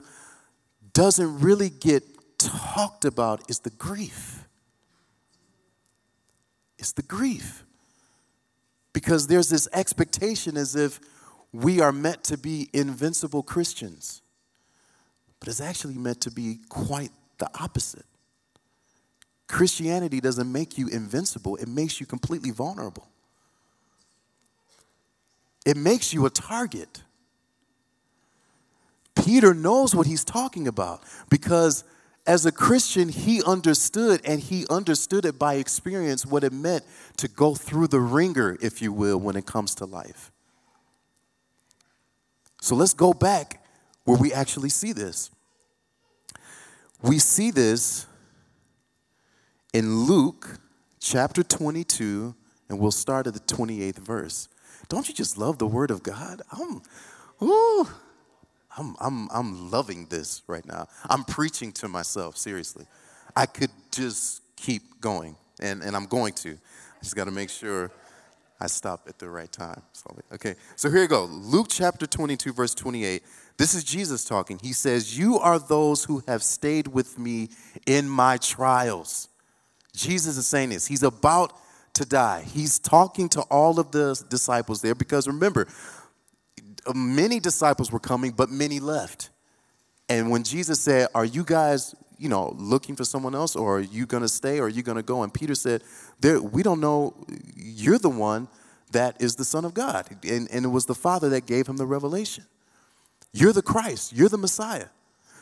doesn't 0.93 1.39
really 1.39 1.71
get 1.71 2.03
talked 2.37 3.03
about 3.03 3.49
is 3.49 3.61
the 3.61 3.71
grief. 3.71 4.45
It's 6.77 6.91
the 6.91 7.01
grief. 7.01 7.63
Because 8.93 9.25
there's 9.25 9.49
this 9.49 9.67
expectation 9.73 10.55
as 10.55 10.75
if 10.75 10.99
we 11.51 11.81
are 11.81 11.91
meant 11.91 12.23
to 12.25 12.37
be 12.37 12.69
invincible 12.73 13.41
Christians. 13.41 14.21
But 15.39 15.47
it's 15.47 15.59
actually 15.59 15.97
meant 15.97 16.21
to 16.21 16.29
be 16.29 16.59
quite 16.69 17.09
the 17.39 17.49
opposite. 17.59 18.05
Christianity 19.47 20.21
doesn't 20.21 20.51
make 20.51 20.77
you 20.77 20.89
invincible, 20.89 21.55
it 21.55 21.67
makes 21.67 21.99
you 21.99 22.05
completely 22.05 22.51
vulnerable. 22.51 23.07
It 25.65 25.75
makes 25.75 26.13
you 26.13 26.27
a 26.27 26.29
target. 26.29 27.01
Peter 29.23 29.53
knows 29.53 29.95
what 29.95 30.05
he's 30.05 30.25
talking 30.25 30.67
about 30.67 31.01
because 31.29 31.85
as 32.27 32.45
a 32.45 32.51
Christian, 32.51 33.09
he 33.09 33.41
understood 33.43 34.21
and 34.25 34.41
he 34.41 34.65
understood 34.69 35.25
it 35.25 35.39
by 35.39 35.55
experience 35.55 36.25
what 36.25 36.43
it 36.43 36.51
meant 36.51 36.83
to 37.17 37.27
go 37.27 37.55
through 37.55 37.87
the 37.87 37.99
wringer, 37.99 38.57
if 38.61 38.81
you 38.81 38.91
will, 38.91 39.17
when 39.17 39.35
it 39.35 39.45
comes 39.45 39.75
to 39.75 39.85
life. 39.85 40.31
So 42.61 42.75
let's 42.75 42.93
go 42.93 43.13
back 43.13 43.63
where 44.03 44.17
we 44.17 44.33
actually 44.33 44.69
see 44.69 44.91
this. 44.91 45.31
We 47.01 47.19
see 47.19 47.51
this 47.51 48.05
in 49.73 50.03
Luke 50.05 50.59
chapter 50.99 51.43
22, 51.43 52.35
and 52.69 52.79
we'll 52.79 52.91
start 52.91 53.27
at 53.27 53.33
the 53.33 53.39
28th 53.41 53.99
verse. 53.99 54.47
Don't 54.87 55.07
you 55.07 55.13
just 55.13 55.37
love 55.37 55.59
the 55.59 55.67
Word 55.67 55.91
of 55.91 56.03
God? 56.03 56.41
I'm, 56.51 56.81
ooh, 57.41 57.87
I'm, 58.77 58.95
I'm, 58.99 59.29
I'm 59.31 59.71
loving 59.71 60.07
this 60.09 60.41
right 60.47 60.65
now. 60.65 60.87
I'm 61.09 61.23
preaching 61.23 61.71
to 61.73 61.87
myself, 61.87 62.37
seriously. 62.37 62.85
I 63.35 63.45
could 63.45 63.71
just 63.91 64.41
keep 64.55 65.01
going, 65.01 65.35
and, 65.59 65.81
and 65.83 65.95
I'm 65.95 66.05
going 66.05 66.33
to. 66.33 66.51
I 66.51 67.03
just 67.03 67.15
got 67.15 67.25
to 67.25 67.31
make 67.31 67.49
sure 67.49 67.91
I 68.59 68.67
stop 68.67 69.07
at 69.07 69.19
the 69.19 69.29
right 69.29 69.51
time. 69.51 69.81
Okay, 70.33 70.55
so 70.75 70.89
here 70.89 71.01
you 71.01 71.07
go. 71.07 71.25
Luke 71.25 71.67
chapter 71.69 72.07
22, 72.07 72.53
verse 72.53 72.73
28. 72.73 73.21
This 73.57 73.73
is 73.73 73.83
Jesus 73.83 74.25
talking. 74.25 74.59
He 74.61 74.73
says, 74.73 75.17
You 75.17 75.37
are 75.37 75.59
those 75.59 76.05
who 76.05 76.23
have 76.27 76.41
stayed 76.41 76.87
with 76.87 77.19
me 77.19 77.49
in 77.85 78.09
my 78.09 78.37
trials. 78.37 79.29
Jesus 79.95 80.37
is 80.37 80.47
saying 80.47 80.69
this. 80.69 80.87
He's 80.87 81.03
about 81.03 81.53
to 81.93 82.05
die. 82.05 82.43
He's 82.51 82.79
talking 82.79 83.29
to 83.29 83.41
all 83.43 83.79
of 83.79 83.91
the 83.91 84.21
disciples 84.29 84.81
there 84.81 84.95
because 84.95 85.27
remember, 85.27 85.67
many 86.93 87.39
disciples 87.39 87.91
were 87.91 87.99
coming, 87.99 88.31
but 88.31 88.49
many 88.49 88.79
left. 88.79 89.29
And 90.09 90.29
when 90.29 90.43
Jesus 90.43 90.79
said, 90.79 91.07
Are 91.15 91.25
you 91.25 91.43
guys, 91.43 91.95
you 92.17 92.29
know, 92.29 92.53
looking 92.57 92.95
for 92.95 93.03
someone 93.03 93.35
else, 93.35 93.55
or 93.55 93.77
are 93.77 93.81
you 93.81 94.05
going 94.05 94.23
to 94.23 94.29
stay, 94.29 94.59
or 94.59 94.65
are 94.65 94.69
you 94.69 94.83
going 94.83 94.97
to 94.97 95.03
go? 95.03 95.23
And 95.23 95.33
Peter 95.33 95.55
said, 95.55 95.83
We 96.21 96.63
don't 96.63 96.79
know. 96.79 97.13
You're 97.55 97.99
the 97.99 98.09
one 98.09 98.47
that 98.91 99.21
is 99.21 99.35
the 99.35 99.45
Son 99.45 99.65
of 99.65 99.73
God. 99.73 100.07
And, 100.23 100.49
and 100.51 100.65
it 100.65 100.69
was 100.69 100.85
the 100.85 100.95
Father 100.95 101.29
that 101.29 101.45
gave 101.45 101.67
him 101.67 101.77
the 101.77 101.85
revelation. 101.85 102.45
You're 103.33 103.53
the 103.53 103.63
Christ, 103.63 104.13
you're 104.13 104.29
the 104.29 104.37
Messiah. 104.37 104.87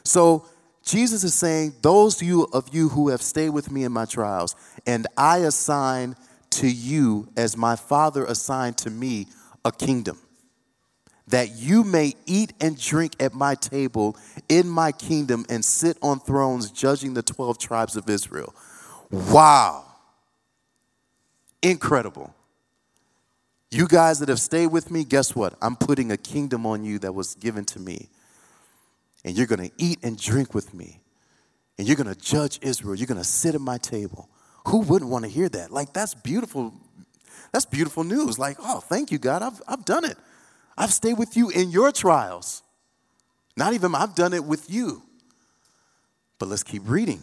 So 0.04 0.46
Jesus 0.86 1.24
is 1.24 1.34
saying, 1.34 1.74
Those 1.82 2.22
of 2.54 2.74
you 2.74 2.90
who 2.90 3.10
have 3.10 3.22
stayed 3.22 3.50
with 3.50 3.72
me 3.72 3.84
in 3.84 3.92
my 3.92 4.06
trials, 4.06 4.56
and 4.86 5.08
I 5.18 5.40
assign 5.40 6.16
to 6.52 6.68
you, 6.70 7.30
as 7.38 7.56
my 7.56 7.76
Father 7.76 8.26
assigned 8.26 8.78
to 8.80 8.90
me, 8.90 9.28
a 9.64 9.72
kingdom 9.72 10.18
that 11.28 11.56
you 11.56 11.84
may 11.84 12.14
eat 12.26 12.54
and 12.60 12.80
drink 12.80 13.14
at 13.20 13.34
my 13.34 13.56
table 13.56 14.18
in 14.50 14.68
my 14.68 14.92
kingdom 14.92 15.46
and 15.50 15.64
sit 15.64 15.98
on 16.02 16.20
thrones 16.20 16.72
judging 16.72 17.14
the 17.14 17.22
12 17.22 17.58
tribes 17.58 17.96
of 17.96 18.10
Israel. 18.10 18.54
Wow. 19.10 19.86
Incredible. 21.62 22.34
You 23.70 23.88
guys 23.88 24.20
that 24.20 24.30
have 24.30 24.42
stayed 24.42 24.68
with 24.68 24.92
me, 24.92 25.06
guess 25.06 25.36
what? 25.36 25.56
I'm 25.62 25.76
putting 25.78 26.12
a 26.12 26.18
kingdom 26.18 26.66
on 26.66 26.84
you 26.84 27.00
that 27.00 27.14
was 27.14 27.36
given 27.36 27.64
to 27.66 27.80
me. 27.80 28.10
And 29.24 29.38
you're 29.38 29.48
going 29.48 29.70
to 29.70 29.72
eat 29.78 30.00
and 30.04 30.20
drink 30.20 30.54
with 30.54 30.74
me. 30.74 31.02
And 31.78 31.88
you're 31.88 31.96
going 31.96 32.14
to 32.14 32.20
judge 32.20 32.60
Israel. 32.62 32.96
You're 32.96 33.08
going 33.08 33.18
to 33.18 33.24
sit 33.24 33.56
at 33.56 33.62
my 33.62 33.78
table. 33.78 34.28
Who 34.68 34.82
wouldn't 34.82 35.10
want 35.10 35.26
to 35.26 35.32
hear 35.32 35.48
that? 35.50 35.72
Like, 35.72 35.94
that's 35.94 36.14
beautiful. 36.14 36.74
That's 37.52 37.66
beautiful 37.66 38.04
news. 38.04 38.38
Like, 38.38 38.58
oh, 38.60 38.80
thank 38.80 39.12
you, 39.12 39.18
God. 39.18 39.42
I've, 39.42 39.62
I've 39.68 39.86
done 39.86 40.04
it. 40.06 40.18
I've 40.78 40.94
stayed 40.94 41.18
with 41.18 41.38
you 41.38 41.50
in 41.50 41.72
your 41.72 41.92
trials. 41.92 42.64
Not 43.58 43.74
even 43.74 43.94
I've 43.94 44.16
done 44.16 44.34
it 44.34 44.44
with 44.44 44.70
you. 44.70 45.04
But 46.40 46.50
let's 46.50 46.64
keep 46.64 46.84
reading. 46.86 47.22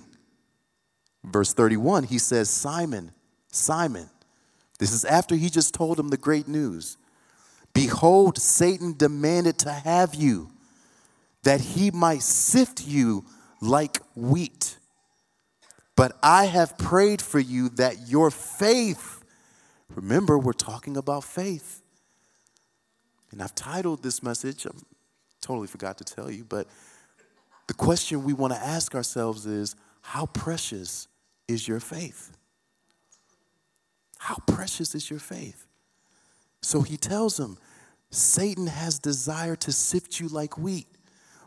Verse 1.25 1.53
31, 1.53 2.05
he 2.05 2.19
says, 2.19 2.49
Simon, 2.49 3.13
Simon. 3.51 4.09
This 4.79 4.93
is 4.93 5.05
after 5.05 5.35
he 5.35 5.51
just 5.51 5.75
told 5.75 5.99
him 5.99 6.09
the 6.09 6.17
great 6.17 6.47
news. 6.47 6.97
Behold, 7.75 8.39
Satan 8.39 8.95
demanded 8.97 9.59
to 9.59 9.71
have 9.71 10.15
you, 10.15 10.51
that 11.43 11.61
he 11.61 11.91
might 11.91 12.23
sift 12.23 12.87
you 12.87 13.25
like 13.61 13.99
wheat. 14.15 14.79
But 15.97 16.17
I 16.23 16.47
have 16.47 16.79
prayed 16.79 17.21
for 17.21 17.41
you 17.41 17.71
that 17.71 18.09
your 18.09 18.31
faith, 18.31 19.23
remember, 19.95 20.39
we're 20.39 20.53
talking 20.53 20.97
about 20.97 21.25
faith, 21.25 21.83
and 23.31 23.43
I've 23.43 23.55
titled 23.55 24.03
this 24.03 24.23
message, 24.23 24.67
I 24.67 24.71
totally 25.41 25.67
forgot 25.67 25.99
to 25.99 26.05
tell 26.05 26.31
you, 26.31 26.45
but 26.45 26.67
the 27.67 27.75
question 27.75 28.25
we 28.25 28.33
want 28.33 28.53
to 28.55 28.59
ask 28.59 28.95
ourselves 28.95 29.47
is 29.47 29.77
how 30.01 30.27
precious 30.27 31.09
is 31.47 31.69
your 31.69 31.81
faith? 31.81 32.37
How 34.19 34.37
precious 34.47 34.95
is 34.95 35.11
your 35.11 35.21
faith? 35.21 35.67
So 36.63 36.81
he 36.81 36.97
tells 36.97 37.39
him, 37.39 37.59
Satan 38.11 38.67
has 38.67 38.99
desire 38.99 39.55
to 39.57 39.71
sift 39.71 40.19
you 40.19 40.29
like 40.29 40.57
wheat, 40.57 40.89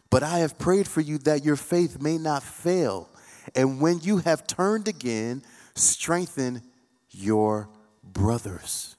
but 0.09 0.23
I 0.23 0.39
have 0.39 0.59
prayed 0.59 0.87
for 0.87 1.01
you 1.01 1.17
that 1.19 1.43
your 1.43 1.55
faith 1.55 2.01
may 2.01 2.17
not 2.17 2.43
fail. 2.43 3.09
And 3.55 3.81
when 3.81 3.99
you 4.01 4.19
have 4.19 4.45
turned 4.45 4.87
again, 4.87 5.41
strengthen 5.73 6.61
your 7.09 7.67
brothers. 8.03 8.95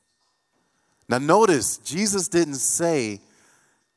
Now, 1.13 1.19
notice, 1.19 1.77
Jesus 1.77 2.27
didn't 2.27 2.55
say, 2.55 3.21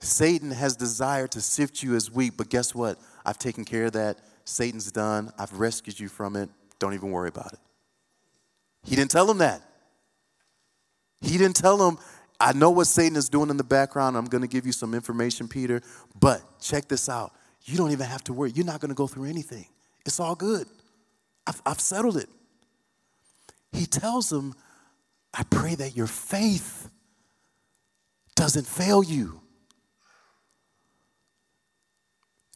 Satan 0.01 0.51
has 0.51 0.75
desired 0.75 1.31
to 1.31 1.39
sift 1.39 1.81
you 1.81 1.95
as 1.95 2.11
wheat, 2.11 2.33
but 2.35 2.49
guess 2.49 2.75
what? 2.75 2.99
I've 3.25 3.39
taken 3.39 3.63
care 3.63 3.85
of 3.85 3.93
that. 3.93 4.17
Satan's 4.43 4.91
done. 4.91 5.31
I've 5.39 5.57
rescued 5.57 5.97
you 5.97 6.09
from 6.09 6.35
it. 6.35 6.49
Don't 6.77 6.93
even 6.93 7.11
worry 7.11 7.29
about 7.29 7.53
it. 7.53 7.59
He 8.83 8.97
didn't 8.97 9.11
tell 9.11 9.31
him 9.31 9.37
that. 9.37 9.61
He 11.21 11.37
didn't 11.37 11.55
tell 11.55 11.87
him, 11.87 11.99
I 12.37 12.51
know 12.51 12.71
what 12.71 12.87
Satan 12.87 13.15
is 13.15 13.29
doing 13.29 13.49
in 13.49 13.55
the 13.55 13.63
background. 13.63 14.17
I'm 14.17 14.25
going 14.25 14.41
to 14.41 14.49
give 14.49 14.65
you 14.65 14.73
some 14.73 14.93
information, 14.93 15.47
Peter, 15.47 15.81
but 16.19 16.41
check 16.59 16.89
this 16.89 17.07
out. 17.07 17.31
You 17.63 17.77
don't 17.77 17.93
even 17.93 18.07
have 18.07 18.25
to 18.25 18.33
worry. 18.33 18.51
You're 18.53 18.65
not 18.65 18.81
going 18.81 18.89
to 18.89 18.93
go 18.93 19.07
through 19.07 19.29
anything. 19.29 19.67
It's 20.05 20.19
all 20.19 20.35
good. 20.35 20.67
I've, 21.47 21.61
I've 21.65 21.79
settled 21.79 22.17
it. 22.17 22.27
He 23.71 23.85
tells 23.85 24.33
him, 24.33 24.53
I 25.33 25.43
pray 25.43 25.75
that 25.75 25.95
your 25.95 26.07
faith 26.07 26.89
doesn't 28.35 28.67
fail 28.67 29.03
you. 29.03 29.41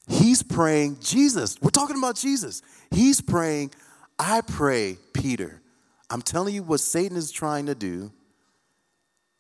He's 0.08 0.42
praying, 0.44 0.98
Jesus, 1.02 1.58
we're 1.62 1.70
talking 1.70 1.98
about 1.98 2.16
Jesus. 2.16 2.62
He's 2.92 3.22
praying, 3.22 3.72
I 4.18 4.42
pray, 4.42 4.98
Peter, 5.14 5.62
I'm 6.10 6.22
telling 6.22 6.56
you 6.56 6.64
what 6.64 6.80
Satan 6.80 7.16
is 7.16 7.32
trying 7.32 7.68
to 7.68 7.76
do, 7.76 8.12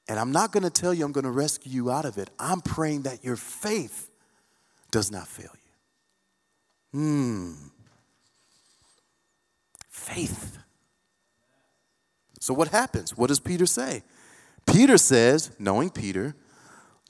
and 0.08 0.19
I'm 0.19 0.31
not 0.31 0.51
going 0.51 0.63
to 0.63 0.69
tell 0.69 0.93
you 0.93 1.03
I'm 1.05 1.12
going 1.12 1.25
to 1.25 1.31
rescue 1.31 1.72
you 1.72 1.91
out 1.91 2.05
of 2.05 2.17
it. 2.17 2.29
I'm 2.39 2.62
praying 2.62 3.03
that 3.03 3.24
your 3.24 3.36
faith 3.36 4.10
does 4.91 5.12
not 5.12 5.27
fail 5.27 5.51
you. 6.93 7.00
Hmm. 7.00 7.53
Faith. 9.89 10.58
So, 12.39 12.53
what 12.53 12.69
happens? 12.69 13.15
What 13.15 13.27
does 13.27 13.39
Peter 13.39 13.65
say? 13.65 14.03
Peter 14.66 14.98
says, 14.98 15.51
knowing 15.60 15.89
Peter, 15.89 16.36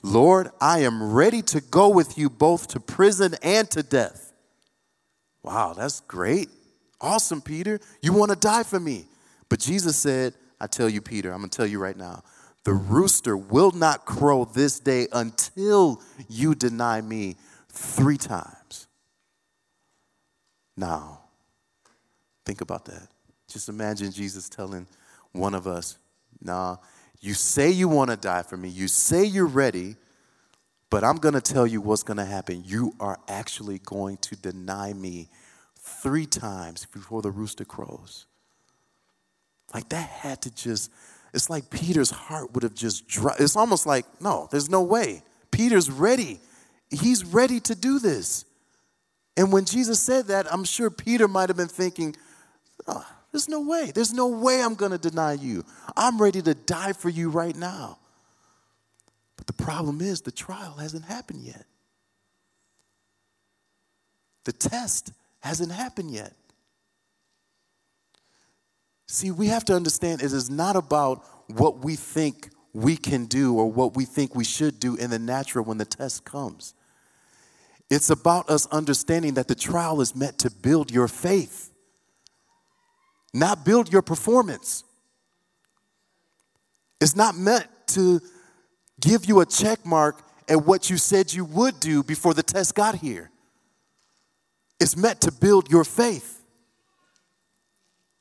Lord, 0.02 0.50
I 0.60 0.80
am 0.80 1.12
ready 1.12 1.42
to 1.42 1.60
go 1.60 1.88
with 1.88 2.16
you 2.16 2.30
both 2.30 2.68
to 2.68 2.80
prison 2.80 3.34
and 3.42 3.70
to 3.70 3.82
death. 3.82 4.32
Wow, 5.42 5.74
that's 5.74 6.00
great. 6.00 6.48
Awesome, 7.00 7.40
Peter. 7.40 7.80
You 8.02 8.12
want 8.12 8.30
to 8.30 8.36
die 8.36 8.62
for 8.62 8.80
me. 8.80 9.06
But 9.48 9.58
Jesus 9.58 9.96
said, 9.96 10.34
I 10.60 10.66
tell 10.66 10.88
you, 10.88 11.00
Peter, 11.00 11.32
I'm 11.32 11.38
going 11.38 11.50
to 11.50 11.56
tell 11.56 11.66
you 11.66 11.78
right 11.78 11.96
now, 11.96 12.22
the 12.64 12.72
rooster 12.72 13.36
will 13.36 13.70
not 13.70 14.04
crow 14.04 14.44
this 14.44 14.80
day 14.80 15.08
until 15.12 16.02
you 16.28 16.54
deny 16.54 17.00
me 17.00 17.36
three 17.70 18.18
times. 18.18 18.86
Now, 20.76 21.20
think 22.44 22.60
about 22.60 22.84
that. 22.86 23.08
Just 23.48 23.68
imagine 23.68 24.12
Jesus 24.12 24.48
telling 24.48 24.86
one 25.32 25.54
of 25.54 25.66
us, 25.66 25.98
nah, 26.42 26.76
you 27.20 27.34
say 27.34 27.70
you 27.70 27.88
want 27.88 28.10
to 28.10 28.16
die 28.16 28.42
for 28.42 28.56
me. 28.56 28.68
You 28.68 28.88
say 28.88 29.24
you're 29.24 29.46
ready, 29.46 29.96
but 30.88 31.04
I'm 31.04 31.16
going 31.16 31.34
to 31.34 31.40
tell 31.40 31.66
you 31.66 31.80
what's 31.80 32.02
going 32.02 32.16
to 32.16 32.24
happen. 32.24 32.62
You 32.64 32.94
are 32.98 33.18
actually 33.28 33.78
going 33.80 34.16
to 34.18 34.36
deny 34.36 34.92
me 34.92 35.28
three 35.78 36.26
times 36.26 36.86
before 36.86 37.22
the 37.22 37.30
rooster 37.30 37.64
crows. 37.64 38.26
Like 39.74 39.88
that 39.90 40.08
had 40.08 40.42
to 40.42 40.54
just, 40.54 40.90
it's 41.34 41.50
like 41.50 41.70
Peter's 41.70 42.10
heart 42.10 42.52
would 42.54 42.62
have 42.62 42.74
just 42.74 43.06
dropped. 43.06 43.40
It's 43.40 43.56
almost 43.56 43.86
like, 43.86 44.04
no, 44.20 44.48
there's 44.50 44.70
no 44.70 44.82
way. 44.82 45.22
Peter's 45.50 45.90
ready. 45.90 46.40
He's 46.90 47.24
ready 47.24 47.60
to 47.60 47.74
do 47.74 47.98
this. 47.98 48.44
And 49.36 49.52
when 49.52 49.64
Jesus 49.64 50.00
said 50.00 50.26
that, 50.26 50.52
I'm 50.52 50.64
sure 50.64 50.90
Peter 50.90 51.28
might 51.28 51.50
have 51.50 51.56
been 51.56 51.68
thinking, 51.68 52.16
oh, 52.86 53.06
there's 53.32 53.48
no 53.48 53.60
way. 53.60 53.92
There's 53.94 54.12
no 54.12 54.26
way 54.28 54.62
I'm 54.62 54.74
going 54.74 54.92
to 54.92 54.98
deny 54.98 55.34
you. 55.34 55.64
I'm 55.96 56.20
ready 56.20 56.42
to 56.42 56.54
die 56.54 56.92
for 56.92 57.08
you 57.08 57.30
right 57.30 57.54
now. 57.54 57.98
But 59.36 59.46
the 59.46 59.52
problem 59.52 60.00
is, 60.00 60.20
the 60.20 60.32
trial 60.32 60.74
hasn't 60.74 61.04
happened 61.04 61.44
yet. 61.44 61.64
The 64.44 64.52
test 64.52 65.12
hasn't 65.40 65.70
happened 65.70 66.10
yet. 66.10 66.34
See, 69.06 69.30
we 69.30 69.46
have 69.46 69.64
to 69.66 69.74
understand 69.74 70.22
it 70.22 70.32
is 70.32 70.50
not 70.50 70.76
about 70.76 71.24
what 71.48 71.84
we 71.84 71.96
think 71.96 72.50
we 72.72 72.96
can 72.96 73.26
do 73.26 73.56
or 73.56 73.70
what 73.70 73.96
we 73.96 74.04
think 74.04 74.34
we 74.34 74.44
should 74.44 74.78
do 74.78 74.96
in 74.96 75.10
the 75.10 75.18
natural 75.18 75.64
when 75.64 75.78
the 75.78 75.84
test 75.84 76.24
comes. 76.24 76.74
It's 77.88 78.10
about 78.10 78.48
us 78.48 78.66
understanding 78.66 79.34
that 79.34 79.48
the 79.48 79.56
trial 79.56 80.00
is 80.00 80.14
meant 80.14 80.38
to 80.38 80.50
build 80.50 80.92
your 80.92 81.08
faith 81.08 81.69
not 83.32 83.64
build 83.64 83.92
your 83.92 84.02
performance. 84.02 84.84
It's 87.00 87.16
not 87.16 87.36
meant 87.36 87.66
to 87.88 88.20
give 89.00 89.24
you 89.24 89.40
a 89.40 89.46
check 89.46 89.84
mark 89.86 90.22
at 90.48 90.66
what 90.66 90.90
you 90.90 90.98
said 90.98 91.32
you 91.32 91.44
would 91.44 91.80
do 91.80 92.02
before 92.02 92.34
the 92.34 92.42
test 92.42 92.74
got 92.74 92.96
here. 92.96 93.30
It's 94.80 94.96
meant 94.96 95.20
to 95.22 95.32
build 95.32 95.70
your 95.70 95.84
faith. 95.84 96.42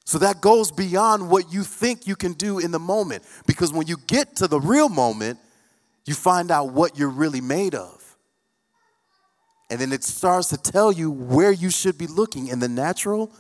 So 0.06 0.18
that 0.20 0.42
goes 0.42 0.72
beyond 0.72 1.30
what 1.30 1.54
you 1.54 1.64
think 1.64 2.08
you 2.08 2.16
can 2.16 2.34
do 2.34 2.60
in 2.60 2.72
the 2.72 2.80
moment. 2.80 3.24
Because 3.46 3.72
when 3.72 3.88
you 3.88 3.98
get 4.08 4.38
to 4.38 4.48
the 4.48 4.60
real 4.60 4.90
moment, 4.90 5.40
you 6.06 6.16
find 6.16 6.50
out 6.50 6.72
what 6.72 6.98
you're 6.98 7.10
really 7.10 7.42
made 7.42 7.76
of. 7.76 8.18
And 9.70 9.80
then 9.80 9.94
it 9.94 10.04
starts 10.04 10.50
to 10.50 10.58
tell 10.58 10.92
you 10.92 11.12
where 11.12 11.52
you 11.52 11.70
should 11.70 11.98
be 11.98 12.08
looking 12.08 12.48
in 12.48 12.60
the 12.60 12.68
natural 12.68 13.32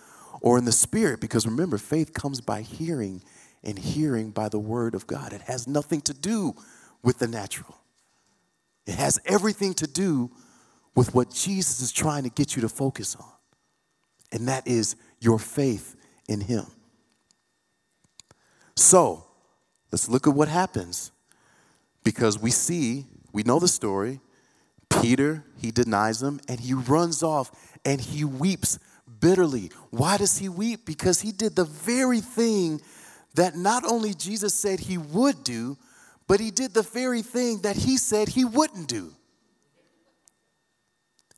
or 0.41 0.57
in 0.57 0.65
the 0.65 0.71
spirit. 0.71 1.19
Because 1.19 1.45
remember, 1.45 1.77
faith 1.77 2.13
comes 2.13 2.41
by 2.41 2.61
hearing, 2.61 3.21
and 3.63 3.77
hearing 3.77 4.31
by 4.31 4.49
the 4.49 4.59
word 4.59 4.95
of 4.95 5.07
God. 5.07 5.33
It 5.33 5.41
has 5.41 5.67
nothing 5.67 6.01
to 6.01 6.13
do 6.13 6.55
with 7.03 7.19
the 7.19 7.27
natural, 7.27 7.77
it 8.85 8.95
has 8.95 9.19
everything 9.25 9.73
to 9.75 9.87
do 9.87 10.31
with 10.95 11.13
what 11.13 11.31
Jesus 11.31 11.79
is 11.81 11.91
trying 11.91 12.23
to 12.23 12.29
get 12.29 12.55
you 12.55 12.61
to 12.63 12.69
focus 12.69 13.15
on. 13.15 13.31
And 14.31 14.47
that 14.47 14.67
is 14.67 14.95
your 15.19 15.39
faith 15.39 15.95
in 16.27 16.41
Him. 16.41 16.65
So, 18.75 19.25
let's 19.91 20.09
look 20.09 20.27
at 20.27 20.33
what 20.33 20.47
happens 20.47 21.11
because 22.03 22.39
we 22.39 22.51
see, 22.51 23.05
we 23.31 23.43
know 23.43 23.59
the 23.59 23.67
story. 23.67 24.19
Peter, 24.89 25.43
he 25.57 25.71
denies 25.71 26.21
him 26.21 26.39
and 26.47 26.59
he 26.59 26.73
runs 26.73 27.21
off 27.21 27.51
and 27.85 28.01
he 28.01 28.23
weeps 28.23 28.79
bitterly. 29.19 29.71
Why 29.89 30.17
does 30.17 30.37
he 30.37 30.49
weep? 30.49 30.85
Because 30.85 31.21
he 31.21 31.31
did 31.31 31.55
the 31.55 31.65
very 31.65 32.21
thing 32.21 32.81
that 33.35 33.55
not 33.55 33.83
only 33.85 34.13
Jesus 34.13 34.53
said 34.53 34.79
he 34.79 34.97
would 34.97 35.43
do, 35.43 35.77
but 36.27 36.39
he 36.39 36.51
did 36.51 36.73
the 36.73 36.83
very 36.83 37.21
thing 37.21 37.61
that 37.61 37.75
he 37.75 37.97
said 37.97 38.29
he 38.29 38.45
wouldn't 38.45 38.87
do. 38.87 39.13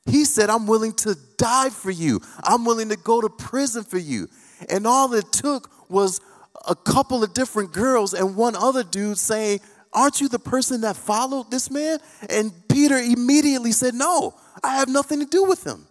He 0.06 0.26
said, 0.26 0.50
I'm 0.50 0.68
willing 0.68 0.94
to 0.94 1.16
die 1.38 1.70
for 1.70 1.92
you. 1.92 2.22
I'm 2.44 2.66
willing 2.66 2.90
to 2.90 2.98
go 2.98 3.22
to 3.22 3.30
prison 3.30 3.84
for 3.84 4.00
you. 4.00 4.28
And 4.70 4.88
all 4.88 5.14
it 5.14 5.32
took 5.32 5.72
was 5.90 6.20
a 6.68 6.76
couple 6.76 7.24
of 7.24 7.34
different 7.34 7.72
girls 7.72 8.14
and 8.14 8.36
one 8.36 8.56
other 8.56 8.84
dude 8.84 9.18
saying, 9.18 9.60
Aren't 9.94 10.22
you 10.22 10.30
the 10.30 10.40
person 10.40 10.82
that 10.82 10.96
followed 10.96 11.52
this 11.52 11.70
man? 11.70 12.00
And 12.30 12.52
Peter 12.70 12.98
immediately 12.98 13.74
said, 13.74 13.94
No, 13.94 14.34
I 14.64 14.78
have 14.78 14.88
nothing 14.88 15.20
to 15.20 15.26
do 15.26 15.44
with 15.44 15.66
him. 15.66 15.86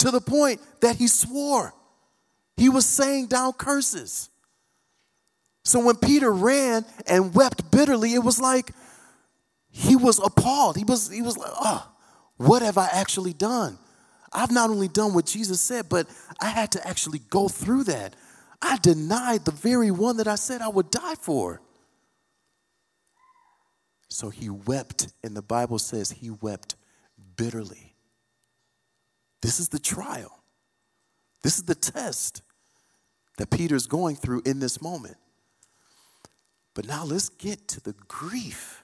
To 0.00 0.10
the 0.10 0.20
point 0.20 0.60
that 0.80 0.96
he 0.96 1.08
swore. 1.08 1.74
He 2.56 2.68
was 2.68 2.86
saying 2.86 3.26
down 3.26 3.52
curses. 3.52 4.30
So 5.64 5.84
when 5.84 5.96
Peter 5.96 6.32
ran 6.32 6.84
and 7.06 7.34
wept 7.34 7.70
bitterly, 7.70 8.14
it 8.14 8.20
was 8.20 8.40
like 8.40 8.72
he 9.70 9.96
was 9.96 10.18
appalled. 10.18 10.76
He 10.76 10.84
was, 10.84 11.10
he 11.10 11.22
was 11.22 11.36
like, 11.36 11.50
oh, 11.54 11.88
what 12.36 12.62
have 12.62 12.78
I 12.78 12.88
actually 12.92 13.32
done? 13.32 13.78
I've 14.32 14.50
not 14.50 14.70
only 14.70 14.88
done 14.88 15.14
what 15.14 15.26
Jesus 15.26 15.60
said, 15.60 15.88
but 15.88 16.06
I 16.40 16.46
had 16.46 16.72
to 16.72 16.86
actually 16.86 17.20
go 17.30 17.48
through 17.48 17.84
that. 17.84 18.14
I 18.60 18.76
denied 18.78 19.44
the 19.44 19.52
very 19.52 19.90
one 19.90 20.16
that 20.16 20.28
I 20.28 20.34
said 20.34 20.60
I 20.60 20.68
would 20.68 20.90
die 20.90 21.14
for. 21.20 21.60
So 24.08 24.30
he 24.30 24.48
wept, 24.48 25.12
and 25.22 25.36
the 25.36 25.42
Bible 25.42 25.78
says 25.78 26.10
he 26.10 26.30
wept 26.30 26.74
bitterly. 27.36 27.87
This 29.42 29.60
is 29.60 29.68
the 29.68 29.78
trial. 29.78 30.42
This 31.42 31.58
is 31.58 31.64
the 31.64 31.74
test 31.74 32.42
that 33.36 33.50
Peter's 33.50 33.86
going 33.86 34.16
through 34.16 34.42
in 34.44 34.58
this 34.58 34.82
moment. 34.82 35.16
But 36.74 36.86
now 36.86 37.04
let's 37.04 37.28
get 37.28 37.68
to 37.68 37.80
the 37.80 37.94
grief 38.06 38.82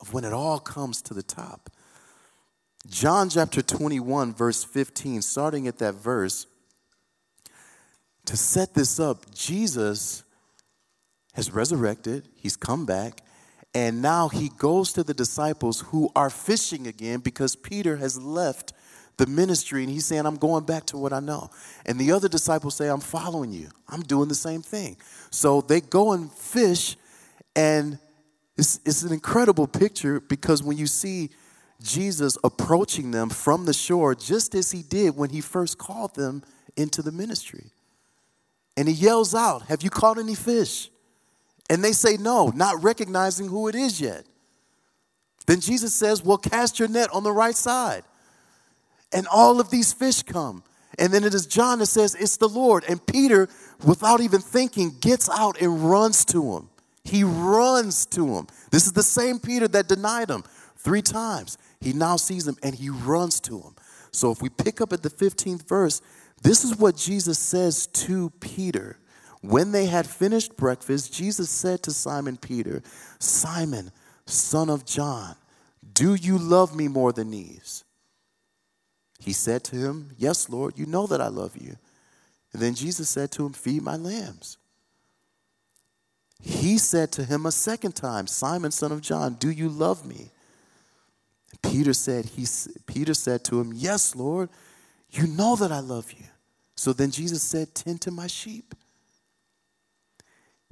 of 0.00 0.12
when 0.12 0.24
it 0.24 0.32
all 0.32 0.58
comes 0.58 1.02
to 1.02 1.14
the 1.14 1.22
top. 1.22 1.70
John 2.88 3.28
chapter 3.28 3.62
21, 3.62 4.34
verse 4.34 4.62
15, 4.62 5.22
starting 5.22 5.66
at 5.66 5.78
that 5.78 5.94
verse, 5.94 6.46
to 8.26 8.36
set 8.36 8.74
this 8.74 9.00
up, 9.00 9.34
Jesus 9.34 10.24
has 11.34 11.50
resurrected, 11.50 12.28
he's 12.34 12.56
come 12.56 12.86
back, 12.86 13.22
and 13.74 14.00
now 14.00 14.28
he 14.28 14.50
goes 14.56 14.92
to 14.94 15.02
the 15.02 15.14
disciples 15.14 15.80
who 15.88 16.10
are 16.16 16.30
fishing 16.30 16.86
again 16.86 17.20
because 17.20 17.56
Peter 17.56 17.96
has 17.96 18.18
left 18.18 18.72
the 19.16 19.26
ministry 19.26 19.82
and 19.82 19.90
he's 19.90 20.06
saying, 20.06 20.26
I'm 20.26 20.36
going 20.36 20.64
back 20.64 20.84
to 20.86 20.98
what 20.98 21.12
I 21.12 21.20
know. 21.20 21.50
And 21.84 21.98
the 21.98 22.12
other 22.12 22.28
disciples 22.28 22.74
say, 22.74 22.88
I'm 22.88 23.00
following 23.00 23.52
you. 23.52 23.68
I'm 23.88 24.02
doing 24.02 24.28
the 24.28 24.34
same 24.34 24.62
thing. 24.62 24.96
So 25.30 25.60
they 25.60 25.80
go 25.80 26.12
and 26.12 26.30
fish, 26.32 26.96
and 27.54 27.98
it's, 28.56 28.80
it's 28.84 29.02
an 29.02 29.12
incredible 29.12 29.66
picture 29.66 30.20
because 30.20 30.62
when 30.62 30.76
you 30.76 30.86
see 30.86 31.30
Jesus 31.82 32.38
approaching 32.42 33.10
them 33.10 33.28
from 33.28 33.64
the 33.64 33.72
shore, 33.72 34.14
just 34.14 34.54
as 34.54 34.70
he 34.70 34.82
did 34.82 35.16
when 35.16 35.30
he 35.30 35.40
first 35.40 35.78
called 35.78 36.14
them 36.14 36.42
into 36.76 37.02
the 37.02 37.12
ministry. 37.12 37.70
And 38.76 38.88
he 38.88 38.94
yells 38.94 39.34
out, 39.34 39.62
Have 39.62 39.82
you 39.82 39.90
caught 39.90 40.18
any 40.18 40.34
fish? 40.34 40.90
And 41.68 41.82
they 41.82 41.92
say 41.92 42.16
no, 42.16 42.48
not 42.48 42.82
recognizing 42.82 43.48
who 43.48 43.68
it 43.68 43.74
is 43.74 44.00
yet. 44.00 44.24
Then 45.46 45.60
Jesus 45.60 45.94
says, 45.94 46.22
Well, 46.22 46.38
cast 46.38 46.78
your 46.78 46.88
net 46.88 47.10
on 47.12 47.22
the 47.22 47.32
right 47.32 47.54
side. 47.54 48.04
And 49.12 49.26
all 49.28 49.60
of 49.60 49.70
these 49.70 49.92
fish 49.92 50.22
come. 50.22 50.62
And 50.98 51.12
then 51.12 51.24
it 51.24 51.34
is 51.34 51.46
John 51.46 51.78
that 51.80 51.86
says, 51.86 52.14
It's 52.14 52.36
the 52.36 52.48
Lord. 52.48 52.84
And 52.88 53.04
Peter, 53.06 53.48
without 53.84 54.20
even 54.20 54.40
thinking, 54.40 54.96
gets 55.00 55.28
out 55.28 55.60
and 55.60 55.90
runs 55.90 56.24
to 56.26 56.56
him. 56.56 56.68
He 57.04 57.22
runs 57.22 58.06
to 58.06 58.36
him. 58.36 58.46
This 58.70 58.86
is 58.86 58.92
the 58.92 59.02
same 59.02 59.38
Peter 59.38 59.68
that 59.68 59.88
denied 59.88 60.30
him 60.30 60.44
three 60.76 61.02
times. 61.02 61.58
He 61.80 61.92
now 61.92 62.16
sees 62.16 62.48
him 62.48 62.56
and 62.62 62.74
he 62.74 62.90
runs 62.90 63.40
to 63.40 63.60
him. 63.60 63.76
So 64.10 64.30
if 64.32 64.42
we 64.42 64.48
pick 64.48 64.80
up 64.80 64.92
at 64.92 65.02
the 65.02 65.10
15th 65.10 65.68
verse, 65.68 66.00
this 66.42 66.64
is 66.64 66.76
what 66.76 66.96
Jesus 66.96 67.38
says 67.38 67.86
to 67.88 68.30
Peter. 68.40 68.98
When 69.42 69.72
they 69.72 69.86
had 69.86 70.06
finished 70.06 70.56
breakfast, 70.56 71.12
Jesus 71.12 71.50
said 71.50 71.82
to 71.84 71.92
Simon 71.92 72.36
Peter, 72.36 72.82
Simon, 73.18 73.92
son 74.24 74.70
of 74.70 74.84
John, 74.84 75.36
do 75.92 76.14
you 76.14 76.38
love 76.38 76.74
me 76.74 76.88
more 76.88 77.12
than 77.12 77.30
these? 77.30 77.84
He 79.26 79.32
said 79.32 79.64
to 79.64 79.76
him, 79.76 80.12
Yes, 80.16 80.48
Lord, 80.48 80.78
you 80.78 80.86
know 80.86 81.08
that 81.08 81.20
I 81.20 81.26
love 81.26 81.56
you. 81.56 81.76
And 82.52 82.62
then 82.62 82.74
Jesus 82.76 83.08
said 83.08 83.32
to 83.32 83.44
him, 83.44 83.52
Feed 83.52 83.82
my 83.82 83.96
lambs. 83.96 84.56
He 86.40 86.78
said 86.78 87.10
to 87.12 87.24
him 87.24 87.44
a 87.44 87.50
second 87.50 87.96
time, 87.96 88.28
Simon, 88.28 88.70
son 88.70 88.92
of 88.92 89.00
John, 89.00 89.34
do 89.34 89.50
you 89.50 89.68
love 89.68 90.06
me? 90.06 90.30
Peter 91.60 91.92
said, 91.92 92.26
he, 92.26 92.46
Peter 92.86 93.14
said 93.14 93.42
to 93.46 93.60
him, 93.60 93.72
Yes, 93.74 94.14
Lord, 94.14 94.48
you 95.10 95.26
know 95.26 95.56
that 95.56 95.72
I 95.72 95.80
love 95.80 96.12
you. 96.12 96.26
So 96.76 96.92
then 96.92 97.10
Jesus 97.10 97.42
said, 97.42 97.74
Tend 97.74 98.00
to 98.02 98.12
my 98.12 98.28
sheep. 98.28 98.76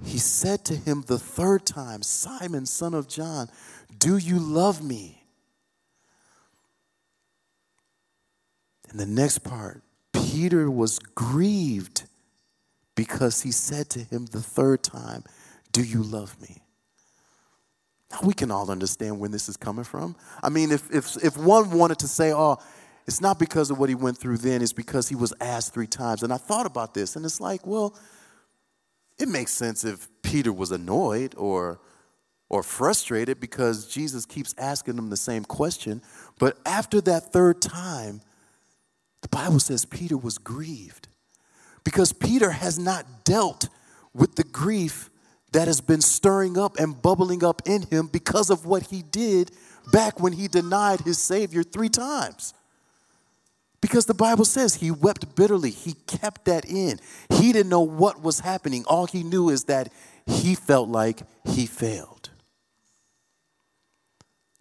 He 0.04 0.18
said 0.18 0.64
to 0.66 0.76
him 0.76 1.02
the 1.08 1.18
third 1.18 1.66
time, 1.66 2.02
Simon, 2.02 2.66
son 2.66 2.94
of 2.94 3.08
John, 3.08 3.48
do 3.98 4.16
you 4.16 4.38
love 4.38 4.80
me? 4.80 5.23
And 8.94 9.00
the 9.00 9.06
next 9.06 9.38
part, 9.38 9.82
Peter 10.12 10.70
was 10.70 11.00
grieved 11.00 12.04
because 12.94 13.42
he 13.42 13.50
said 13.50 13.90
to 13.90 13.98
him 13.98 14.26
the 14.26 14.40
third 14.40 14.84
time, 14.84 15.24
Do 15.72 15.82
you 15.82 16.00
love 16.00 16.40
me? 16.40 16.62
Now 18.12 18.20
we 18.22 18.34
can 18.34 18.52
all 18.52 18.70
understand 18.70 19.18
when 19.18 19.32
this 19.32 19.48
is 19.48 19.56
coming 19.56 19.82
from. 19.82 20.14
I 20.44 20.48
mean, 20.48 20.70
if, 20.70 20.88
if, 20.94 21.16
if 21.24 21.36
one 21.36 21.72
wanted 21.72 21.98
to 21.98 22.06
say, 22.06 22.32
Oh, 22.32 22.58
it's 23.08 23.20
not 23.20 23.40
because 23.40 23.68
of 23.72 23.80
what 23.80 23.88
he 23.88 23.96
went 23.96 24.16
through 24.16 24.38
then, 24.38 24.62
it's 24.62 24.72
because 24.72 25.08
he 25.08 25.16
was 25.16 25.34
asked 25.40 25.74
three 25.74 25.88
times. 25.88 26.22
And 26.22 26.32
I 26.32 26.36
thought 26.36 26.64
about 26.64 26.94
this, 26.94 27.16
and 27.16 27.24
it's 27.24 27.40
like, 27.40 27.66
well, 27.66 27.98
it 29.18 29.26
makes 29.26 29.50
sense 29.50 29.84
if 29.84 30.08
Peter 30.22 30.52
was 30.52 30.70
annoyed 30.70 31.34
or 31.36 31.80
or 32.48 32.62
frustrated 32.62 33.40
because 33.40 33.88
Jesus 33.88 34.24
keeps 34.24 34.54
asking 34.56 34.96
him 34.96 35.10
the 35.10 35.16
same 35.16 35.44
question. 35.44 36.00
But 36.38 36.58
after 36.64 37.00
that 37.00 37.32
third 37.32 37.60
time, 37.60 38.20
the 39.24 39.28
Bible 39.28 39.58
says 39.58 39.86
Peter 39.86 40.18
was 40.18 40.36
grieved 40.36 41.08
because 41.82 42.12
Peter 42.12 42.50
has 42.50 42.78
not 42.78 43.24
dealt 43.24 43.70
with 44.12 44.34
the 44.34 44.44
grief 44.44 45.08
that 45.52 45.66
has 45.66 45.80
been 45.80 46.02
stirring 46.02 46.58
up 46.58 46.78
and 46.78 47.00
bubbling 47.00 47.42
up 47.42 47.62
in 47.64 47.82
him 47.84 48.06
because 48.06 48.50
of 48.50 48.66
what 48.66 48.88
he 48.88 49.00
did 49.00 49.50
back 49.90 50.20
when 50.20 50.34
he 50.34 50.46
denied 50.46 51.00
his 51.00 51.18
Savior 51.18 51.62
three 51.62 51.88
times. 51.88 52.52
Because 53.80 54.04
the 54.04 54.12
Bible 54.12 54.44
says 54.44 54.74
he 54.74 54.90
wept 54.90 55.34
bitterly, 55.34 55.70
he 55.70 55.94
kept 56.06 56.44
that 56.44 56.66
in. 56.66 57.00
He 57.30 57.50
didn't 57.50 57.70
know 57.70 57.80
what 57.80 58.20
was 58.20 58.40
happening. 58.40 58.84
All 58.86 59.06
he 59.06 59.22
knew 59.22 59.48
is 59.48 59.64
that 59.64 59.90
he 60.26 60.54
felt 60.54 60.90
like 60.90 61.22
he 61.46 61.64
failed. 61.64 62.13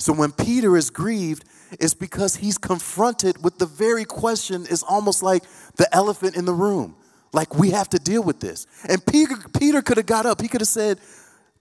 So 0.03 0.11
when 0.11 0.33
Peter 0.33 0.75
is 0.75 0.89
grieved, 0.89 1.45
it's 1.79 1.93
because 1.93 2.35
he's 2.35 2.57
confronted 2.57 3.41
with 3.41 3.57
the 3.57 3.65
very 3.65 4.03
question 4.03 4.65
is 4.69 4.83
almost 4.83 5.23
like 5.23 5.43
the 5.77 5.87
elephant 5.95 6.35
in 6.35 6.43
the 6.43 6.51
room. 6.51 6.97
Like 7.31 7.55
we 7.55 7.69
have 7.69 7.87
to 7.91 7.99
deal 7.99 8.21
with 8.21 8.41
this. 8.41 8.67
And 8.89 9.03
Peter, 9.05 9.35
Peter 9.57 9.81
could 9.81 9.95
have 9.95 10.05
got 10.05 10.25
up. 10.25 10.41
He 10.41 10.49
could 10.49 10.59
have 10.59 10.67
said, 10.67 10.99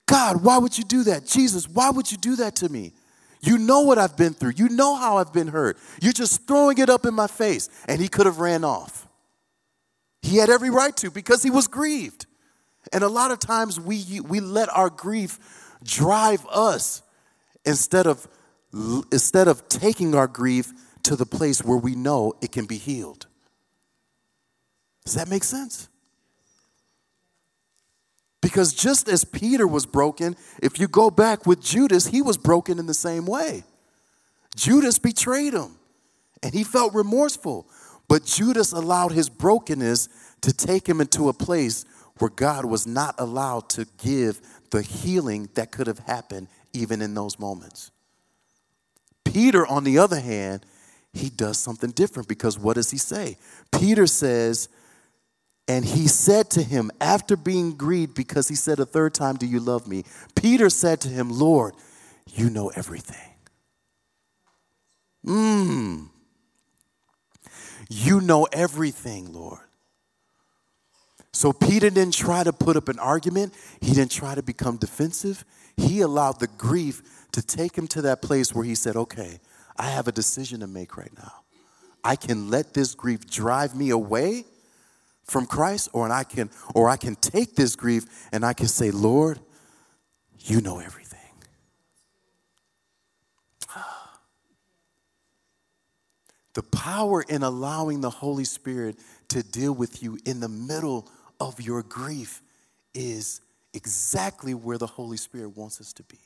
God, 0.06 0.42
why 0.42 0.58
would 0.58 0.76
you 0.76 0.82
do 0.82 1.04
that? 1.04 1.24
Jesus, 1.24 1.68
why 1.68 1.90
would 1.90 2.10
you 2.10 2.18
do 2.18 2.34
that 2.34 2.56
to 2.56 2.68
me? 2.68 2.94
You 3.42 3.58
know 3.58 3.82
what 3.82 3.96
I've 3.96 4.16
been 4.16 4.34
through. 4.34 4.54
You 4.56 4.68
know 4.70 4.96
how 4.96 5.18
I've 5.18 5.32
been 5.32 5.46
hurt. 5.46 5.78
You're 6.00 6.12
just 6.12 6.44
throwing 6.48 6.78
it 6.78 6.90
up 6.90 7.06
in 7.06 7.14
my 7.14 7.28
face. 7.28 7.68
And 7.86 8.00
he 8.00 8.08
could 8.08 8.26
have 8.26 8.40
ran 8.40 8.64
off. 8.64 9.06
He 10.20 10.38
had 10.38 10.50
every 10.50 10.70
right 10.70 10.96
to 10.96 11.12
because 11.12 11.44
he 11.44 11.50
was 11.50 11.68
grieved. 11.68 12.26
And 12.92 13.04
a 13.04 13.08
lot 13.08 13.30
of 13.30 13.38
times 13.38 13.78
we, 13.78 14.18
we 14.20 14.40
let 14.40 14.68
our 14.76 14.90
grief 14.90 15.38
drive 15.84 16.44
us 16.50 17.02
instead 17.64 18.06
of, 18.06 18.28
instead 19.10 19.48
of 19.48 19.68
taking 19.68 20.14
our 20.14 20.26
grief 20.26 20.72
to 21.04 21.16
the 21.16 21.26
place 21.26 21.62
where 21.62 21.78
we 21.78 21.94
know 21.94 22.34
it 22.40 22.52
can 22.52 22.66
be 22.66 22.78
healed. 22.78 23.26
Does 25.04 25.14
that 25.14 25.28
make 25.28 25.44
sense? 25.44 25.88
Because 28.40 28.72
just 28.72 29.08
as 29.08 29.24
Peter 29.24 29.66
was 29.66 29.86
broken, 29.86 30.36
if 30.62 30.78
you 30.78 30.88
go 30.88 31.10
back 31.10 31.46
with 31.46 31.62
Judas, 31.62 32.08
he 32.08 32.22
was 32.22 32.36
broken 32.36 32.78
in 32.78 32.86
the 32.86 32.94
same 32.94 33.24
way. 33.24 33.64
Judas 34.56 34.98
betrayed 34.98 35.54
him 35.54 35.76
and 36.42 36.52
he 36.52 36.64
felt 36.64 36.92
remorseful. 36.92 37.66
But 38.08 38.24
Judas 38.24 38.72
allowed 38.72 39.12
his 39.12 39.28
brokenness 39.28 40.08
to 40.42 40.52
take 40.52 40.88
him 40.88 41.00
into 41.00 41.28
a 41.28 41.32
place 41.32 41.84
where 42.18 42.30
God 42.30 42.64
was 42.64 42.86
not 42.86 43.14
allowed 43.18 43.68
to 43.70 43.86
give 44.02 44.40
the 44.70 44.82
healing 44.82 45.48
that 45.54 45.70
could 45.70 45.86
have 45.86 46.00
happened 46.00 46.48
even 46.72 47.02
in 47.02 47.14
those 47.14 47.38
moments. 47.38 47.90
Peter, 49.24 49.66
on 49.66 49.84
the 49.84 49.98
other 49.98 50.20
hand, 50.20 50.64
he 51.12 51.28
does 51.28 51.58
something 51.58 51.90
different 51.90 52.28
because 52.28 52.58
what 52.58 52.74
does 52.74 52.90
he 52.90 52.98
say? 52.98 53.36
Peter 53.70 54.06
says, 54.06 54.68
and 55.68 55.84
he 55.84 56.08
said 56.08 56.50
to 56.50 56.62
him, 56.62 56.90
after 57.00 57.36
being 57.36 57.76
grieved, 57.76 58.14
because 58.14 58.48
he 58.48 58.54
said 58.54 58.80
a 58.80 58.86
third 58.86 59.14
time, 59.14 59.36
Do 59.36 59.46
you 59.46 59.60
love 59.60 59.86
me? 59.86 60.04
Peter 60.34 60.68
said 60.68 61.00
to 61.02 61.08
him, 61.08 61.30
Lord, 61.30 61.74
you 62.26 62.50
know 62.50 62.68
everything. 62.74 63.16
Mmm. 65.24 66.08
You 67.88 68.20
know 68.20 68.44
everything, 68.52 69.32
Lord. 69.32 69.60
So 71.32 71.52
Peter 71.52 71.88
didn't 71.88 72.14
try 72.14 72.44
to 72.44 72.52
put 72.52 72.76
up 72.76 72.88
an 72.88 72.98
argument, 72.98 73.54
he 73.80 73.94
didn't 73.94 74.10
try 74.10 74.34
to 74.34 74.42
become 74.42 74.76
defensive. 74.76 75.44
He 75.76 76.02
allowed 76.02 76.38
the 76.38 76.48
grief 76.48 77.02
to 77.32 77.42
take 77.42 77.76
him 77.76 77.88
to 77.88 78.02
that 78.02 78.20
place 78.20 78.54
where 78.54 78.64
he 78.64 78.74
said, 78.74 78.94
Okay, 78.94 79.40
I 79.76 79.90
have 79.90 80.06
a 80.06 80.12
decision 80.12 80.60
to 80.60 80.66
make 80.66 80.96
right 80.96 81.12
now. 81.16 81.32
I 82.04 82.16
can 82.16 82.50
let 82.50 82.74
this 82.74 82.94
grief 82.94 83.28
drive 83.28 83.74
me 83.74 83.90
away 83.90 84.44
from 85.24 85.46
Christ, 85.46 85.88
or 85.92 86.10
I 86.10 86.24
can, 86.24 86.50
or 86.74 86.88
I 86.88 86.96
can 86.96 87.14
take 87.14 87.54
this 87.54 87.76
grief 87.76 88.28
and 88.32 88.44
I 88.44 88.52
can 88.52 88.66
say, 88.66 88.90
Lord, 88.90 89.40
you 90.40 90.60
know 90.60 90.78
everything. 90.78 91.18
The 96.54 96.62
power 96.64 97.22
in 97.22 97.42
allowing 97.42 98.02
the 98.02 98.10
Holy 98.10 98.44
Spirit 98.44 98.98
to 99.28 99.42
deal 99.42 99.72
with 99.72 100.02
you 100.02 100.18
in 100.26 100.40
the 100.40 100.50
middle 100.50 101.08
of 101.48 101.60
your 101.60 101.82
grief 101.82 102.42
is 102.94 103.40
exactly 103.74 104.54
where 104.54 104.78
the 104.78 104.86
Holy 104.86 105.16
Spirit 105.16 105.56
wants 105.56 105.80
us 105.80 105.92
to 105.94 106.02
be. 106.04 106.18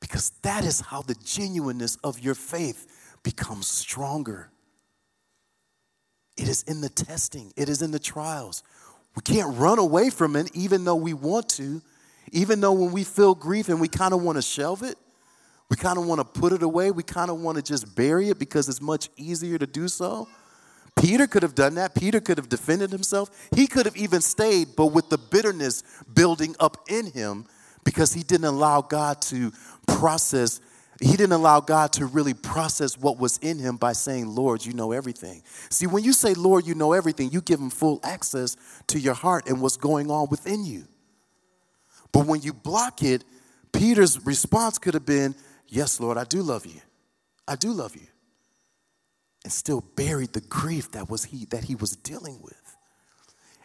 Because 0.00 0.30
that 0.42 0.64
is 0.64 0.80
how 0.80 1.02
the 1.02 1.14
genuineness 1.24 1.96
of 2.02 2.18
your 2.18 2.34
faith 2.34 3.16
becomes 3.22 3.68
stronger. 3.68 4.50
It 6.36 6.48
is 6.48 6.62
in 6.64 6.80
the 6.80 6.88
testing, 6.88 7.52
it 7.56 7.68
is 7.68 7.82
in 7.82 7.90
the 7.90 7.98
trials. 7.98 8.62
We 9.14 9.22
can't 9.22 9.56
run 9.58 9.78
away 9.78 10.10
from 10.10 10.36
it 10.36 10.50
even 10.54 10.84
though 10.84 10.96
we 10.96 11.14
want 11.14 11.48
to. 11.50 11.82
Even 12.30 12.60
though 12.60 12.72
when 12.72 12.92
we 12.92 13.04
feel 13.04 13.34
grief 13.34 13.68
and 13.68 13.80
we 13.80 13.88
kind 13.88 14.14
of 14.14 14.22
want 14.22 14.36
to 14.36 14.42
shelve 14.42 14.82
it, 14.82 14.96
we 15.68 15.76
kind 15.76 15.98
of 15.98 16.06
want 16.06 16.18
to 16.20 16.40
put 16.40 16.52
it 16.52 16.62
away, 16.62 16.90
we 16.90 17.02
kind 17.02 17.30
of 17.30 17.40
want 17.40 17.56
to 17.56 17.62
just 17.62 17.94
bury 17.94 18.30
it 18.30 18.38
because 18.38 18.68
it's 18.68 18.80
much 18.80 19.10
easier 19.16 19.58
to 19.58 19.66
do 19.66 19.86
so. 19.88 20.28
Peter 20.96 21.26
could 21.26 21.42
have 21.42 21.54
done 21.54 21.74
that. 21.76 21.94
Peter 21.94 22.20
could 22.20 22.38
have 22.38 22.48
defended 22.48 22.90
himself. 22.90 23.30
He 23.54 23.66
could 23.66 23.86
have 23.86 23.96
even 23.96 24.20
stayed, 24.20 24.76
but 24.76 24.86
with 24.86 25.08
the 25.08 25.18
bitterness 25.18 25.82
building 26.12 26.54
up 26.60 26.84
in 26.88 27.06
him 27.06 27.46
because 27.84 28.12
he 28.12 28.22
didn't 28.22 28.44
allow 28.46 28.82
God 28.82 29.20
to 29.22 29.52
process 29.86 30.60
he 31.00 31.16
didn't 31.16 31.32
allow 31.32 31.58
God 31.58 31.92
to 31.94 32.06
really 32.06 32.34
process 32.34 32.96
what 32.96 33.18
was 33.18 33.38
in 33.38 33.58
him 33.58 33.76
by 33.76 33.92
saying, 33.92 34.28
Lord, 34.28 34.64
you 34.64 34.72
know 34.72 34.92
everything. 34.92 35.42
See, 35.68 35.88
when 35.88 36.04
you 36.04 36.12
say, 36.12 36.32
Lord, 36.34 36.64
you 36.64 36.76
know 36.76 36.92
everything, 36.92 37.30
you 37.32 37.40
give 37.40 37.58
him 37.58 37.70
full 37.70 37.98
access 38.04 38.56
to 38.86 39.00
your 39.00 39.14
heart 39.14 39.48
and 39.48 39.60
what's 39.60 39.76
going 39.76 40.12
on 40.12 40.28
within 40.30 40.64
you. 40.64 40.86
But 42.12 42.26
when 42.26 42.42
you 42.42 42.52
block 42.52 43.02
it, 43.02 43.24
Peter's 43.72 44.24
response 44.24 44.78
could 44.78 44.94
have 44.94 45.06
been, 45.06 45.34
Yes, 45.66 45.98
Lord, 45.98 46.18
I 46.18 46.24
do 46.24 46.42
love 46.42 46.66
you. 46.66 46.82
I 47.48 47.56
do 47.56 47.72
love 47.72 47.96
you. 47.96 48.06
And 49.44 49.52
still 49.52 49.82
buried 49.96 50.32
the 50.32 50.40
grief 50.40 50.92
that 50.92 51.10
was 51.10 51.24
he 51.24 51.46
that 51.46 51.64
he 51.64 51.74
was 51.74 51.96
dealing 51.96 52.40
with. 52.42 52.76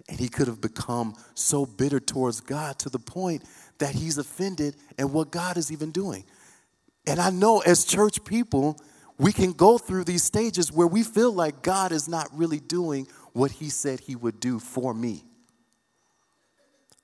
And 0.10 0.20
he 0.20 0.30
could 0.30 0.48
have 0.48 0.62
become 0.62 1.16
so 1.36 1.66
bitter 1.66 2.00
towards 2.00 2.40
God 2.40 2.80
to 2.80 2.90
the 2.90 3.00
point 3.00 3.44
that 3.80 3.94
he's 3.94 4.18
offended 4.18 4.76
at 4.98 5.10
what 5.10 5.32
God 5.32 5.58
is 5.58 5.72
even 5.72 5.92
doing. 5.92 6.24
And 7.06 7.20
I 7.20 7.30
know 7.30 7.60
as 7.60 7.86
church 7.86 8.24
people, 8.26 8.80
we 9.18 9.32
can 9.32 9.54
go 9.54 9.78
through 9.78 10.04
these 10.04 10.24
stages 10.24 10.72
where 10.72 10.88
we 10.88 11.04
feel 11.04 11.32
like 11.32 11.62
God 11.62 11.92
is 11.92 12.08
not 12.08 12.28
really 12.34 12.60
doing 12.60 13.08
what 13.34 13.52
He 13.52 13.70
said 13.70 14.00
He 14.00 14.16
would 14.16 14.40
do 14.40 14.60
for 14.60 14.94
me. 14.94 15.24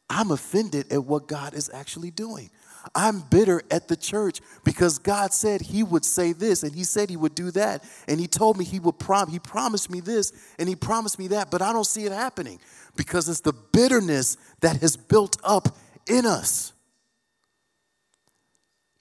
I'm 0.10 0.30
offended 0.32 0.92
at 0.92 1.04
what 1.04 1.28
God 1.28 1.54
is 1.54 1.72
actually 1.74 2.12
doing. 2.12 2.52
I'm 2.96 3.22
bitter 3.22 3.62
at 3.72 3.88
the 3.88 3.96
church 3.96 4.42
because 4.64 5.00
God 5.00 5.34
said 5.34 5.62
He 5.62 5.84
would 5.84 6.06
say 6.06 6.34
this 6.34 6.64
and 6.64 6.74
He 6.74 6.84
said 6.84 7.10
He 7.10 7.18
would 7.18 7.36
do 7.36 7.52
that. 7.52 7.84
And 8.08 8.20
He 8.20 8.28
told 8.28 8.58
me 8.58 8.66
He 8.66 8.80
would 8.80 9.00
prom- 9.00 9.30
He 9.30 9.40
promised 9.40 9.90
me 9.90 10.00
this 10.00 10.34
and 10.60 10.68
He 10.68 10.76
promised 10.76 11.20
me 11.20 11.28
that, 11.30 11.50
but 11.52 11.62
I 11.62 11.72
don't 11.74 11.88
see 11.88 12.06
it 12.06 12.12
happening 12.12 12.60
because 12.96 13.30
it's 13.30 13.42
the 13.42 13.54
bitterness 13.54 14.38
that 14.62 14.82
has 14.82 14.98
built 14.98 15.38
up 15.44 15.76
in 16.08 16.26
us 16.26 16.74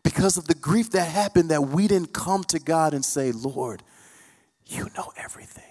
because 0.02 0.36
of 0.36 0.46
the 0.46 0.54
grief 0.54 0.90
that 0.90 1.04
happened 1.04 1.50
that 1.50 1.62
we 1.62 1.88
didn't 1.88 2.12
come 2.12 2.44
to 2.44 2.58
God 2.58 2.94
and 2.94 3.04
say, 3.04 3.32
Lord, 3.32 3.82
you 4.66 4.88
know 4.96 5.12
everything. 5.16 5.64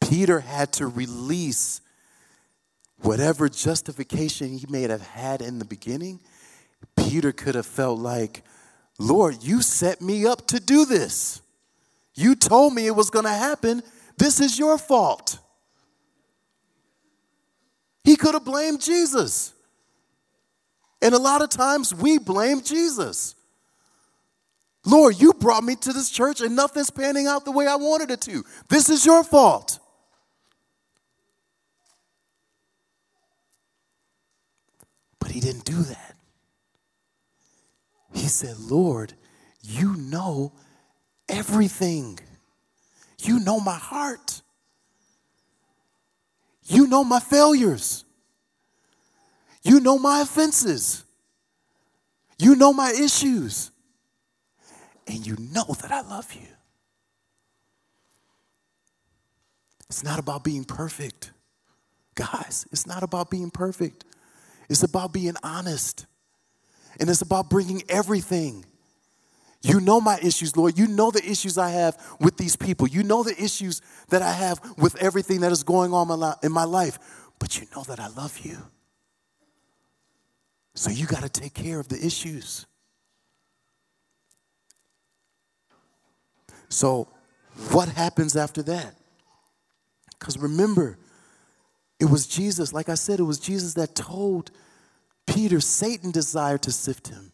Peter 0.00 0.40
had 0.40 0.72
to 0.72 0.86
release 0.86 1.80
whatever 3.04 3.48
justification 3.48 4.56
he 4.58 4.66
may 4.68 4.82
have 4.82 5.02
had 5.02 5.42
in 5.42 5.58
the 5.58 5.64
beginning. 5.64 6.20
Peter 6.96 7.32
could 7.32 7.54
have 7.54 7.66
felt 7.66 7.98
like, 7.98 8.42
Lord, 8.98 9.42
you 9.42 9.62
set 9.62 10.00
me 10.00 10.26
up 10.26 10.46
to 10.48 10.60
do 10.60 10.84
this. 10.84 11.42
You 12.14 12.34
told 12.34 12.74
me 12.74 12.86
it 12.86 12.94
was 12.94 13.10
going 13.10 13.24
to 13.24 13.32
happen. 13.32 13.82
This 14.16 14.40
is 14.40 14.58
your 14.58 14.78
fault. 14.78 15.38
He 18.04 18.16
could 18.16 18.34
have 18.34 18.44
blamed 18.44 18.80
Jesus. 18.80 19.52
And 21.02 21.14
a 21.14 21.18
lot 21.18 21.42
of 21.42 21.50
times 21.50 21.94
we 21.94 22.18
blame 22.18 22.62
Jesus. 22.62 23.34
Lord, 24.86 25.20
you 25.20 25.32
brought 25.32 25.64
me 25.64 25.76
to 25.76 25.92
this 25.92 26.10
church 26.10 26.40
and 26.40 26.54
nothing's 26.54 26.90
panning 26.90 27.26
out 27.26 27.44
the 27.44 27.50
way 27.50 27.66
I 27.66 27.76
wanted 27.76 28.10
it 28.10 28.20
to. 28.22 28.44
This 28.68 28.88
is 28.88 29.04
your 29.04 29.24
fault. 29.24 29.78
But 35.24 35.32
he 35.32 35.40
didn't 35.40 35.64
do 35.64 35.82
that. 35.84 36.16
He 38.12 38.28
said, 38.28 38.58
Lord, 38.58 39.14
you 39.62 39.96
know 39.96 40.52
everything. 41.30 42.18
You 43.20 43.40
know 43.40 43.58
my 43.58 43.76
heart. 43.78 44.42
You 46.66 46.86
know 46.88 47.02
my 47.04 47.20
failures. 47.20 48.04
You 49.62 49.80
know 49.80 49.98
my 49.98 50.20
offenses. 50.20 51.04
You 52.38 52.54
know 52.54 52.74
my 52.74 52.90
issues. 52.90 53.70
And 55.06 55.26
you 55.26 55.38
know 55.38 55.74
that 55.80 55.90
I 55.90 56.02
love 56.02 56.34
you. 56.34 56.48
It's 59.88 60.04
not 60.04 60.18
about 60.18 60.44
being 60.44 60.64
perfect. 60.64 61.30
Guys, 62.14 62.66
it's 62.70 62.86
not 62.86 63.02
about 63.02 63.30
being 63.30 63.50
perfect. 63.50 64.04
It's 64.68 64.82
about 64.82 65.12
being 65.12 65.34
honest. 65.42 66.06
And 67.00 67.10
it's 67.10 67.22
about 67.22 67.50
bringing 67.50 67.82
everything. 67.88 68.64
You 69.62 69.80
know 69.80 70.00
my 70.00 70.18
issues, 70.22 70.56
Lord. 70.56 70.78
You 70.78 70.86
know 70.86 71.10
the 71.10 71.24
issues 71.24 71.56
I 71.56 71.70
have 71.70 71.96
with 72.20 72.36
these 72.36 72.54
people. 72.54 72.86
You 72.86 73.02
know 73.02 73.22
the 73.22 73.34
issues 73.42 73.80
that 74.10 74.20
I 74.20 74.32
have 74.32 74.60
with 74.76 74.94
everything 74.96 75.40
that 75.40 75.52
is 75.52 75.62
going 75.62 75.92
on 75.92 76.36
in 76.42 76.52
my 76.52 76.64
life. 76.64 76.98
But 77.38 77.58
you 77.58 77.66
know 77.74 77.82
that 77.84 77.98
I 77.98 78.08
love 78.08 78.38
you. 78.40 78.58
So 80.74 80.90
you 80.90 81.06
got 81.06 81.22
to 81.22 81.28
take 81.28 81.54
care 81.54 81.80
of 81.80 81.88
the 81.88 82.04
issues. 82.04 82.66
So, 86.68 87.08
what 87.70 87.88
happens 87.88 88.36
after 88.36 88.62
that? 88.64 88.96
Because 90.18 90.36
remember, 90.38 90.98
it 92.04 92.10
was 92.10 92.26
Jesus, 92.26 92.74
like 92.74 92.90
I 92.90 92.96
said, 92.96 93.18
it 93.18 93.22
was 93.22 93.38
Jesus 93.38 93.72
that 93.74 93.94
told 93.94 94.50
Peter, 95.26 95.58
Satan 95.58 96.10
desired 96.10 96.60
to 96.64 96.70
sift 96.70 97.08
him. 97.08 97.32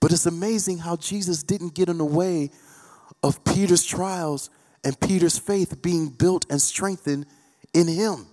But 0.00 0.12
it's 0.12 0.26
amazing 0.26 0.78
how 0.78 0.96
Jesus 0.96 1.42
didn't 1.42 1.74
get 1.74 1.88
in 1.88 1.96
the 1.96 2.04
way 2.04 2.50
of 3.22 3.42
Peter's 3.42 3.86
trials 3.86 4.50
and 4.84 5.00
Peter's 5.00 5.38
faith 5.38 5.80
being 5.80 6.08
built 6.10 6.44
and 6.50 6.60
strengthened 6.60 7.24
in 7.72 7.88
him. 7.88 8.26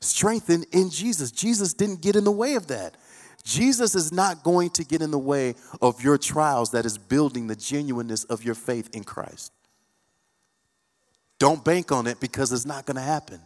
Strengthened 0.00 0.66
in 0.72 0.90
Jesus. 0.90 1.30
Jesus 1.30 1.72
didn't 1.72 2.02
get 2.02 2.16
in 2.16 2.24
the 2.24 2.32
way 2.32 2.56
of 2.56 2.66
that. 2.66 2.96
Jesus 3.44 3.94
is 3.94 4.10
not 4.10 4.42
going 4.42 4.70
to 4.70 4.84
get 4.84 5.02
in 5.02 5.12
the 5.12 5.18
way 5.18 5.54
of 5.80 6.02
your 6.02 6.18
trials 6.18 6.72
that 6.72 6.84
is 6.84 6.98
building 6.98 7.46
the 7.46 7.54
genuineness 7.54 8.24
of 8.24 8.42
your 8.42 8.56
faith 8.56 8.90
in 8.92 9.04
Christ. 9.04 9.52
Don't 11.38 11.64
bank 11.64 11.92
on 11.92 12.08
it 12.08 12.18
because 12.18 12.50
it's 12.50 12.66
not 12.66 12.86
going 12.86 12.96
to 12.96 13.02
happen. 13.02 13.40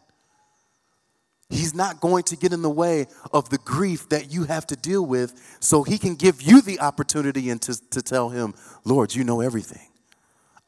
He's 1.48 1.74
not 1.74 2.00
going 2.00 2.24
to 2.24 2.36
get 2.36 2.52
in 2.52 2.62
the 2.62 2.70
way 2.70 3.06
of 3.32 3.50
the 3.50 3.58
grief 3.58 4.08
that 4.08 4.32
you 4.32 4.44
have 4.44 4.66
to 4.68 4.76
deal 4.76 5.06
with 5.06 5.58
so 5.60 5.84
he 5.84 5.96
can 5.96 6.16
give 6.16 6.42
you 6.42 6.60
the 6.60 6.80
opportunity 6.80 7.50
and 7.50 7.62
to, 7.62 7.90
to 7.90 8.02
tell 8.02 8.30
him, 8.30 8.54
Lord, 8.84 9.14
you 9.14 9.22
know 9.22 9.40
everything. 9.40 9.88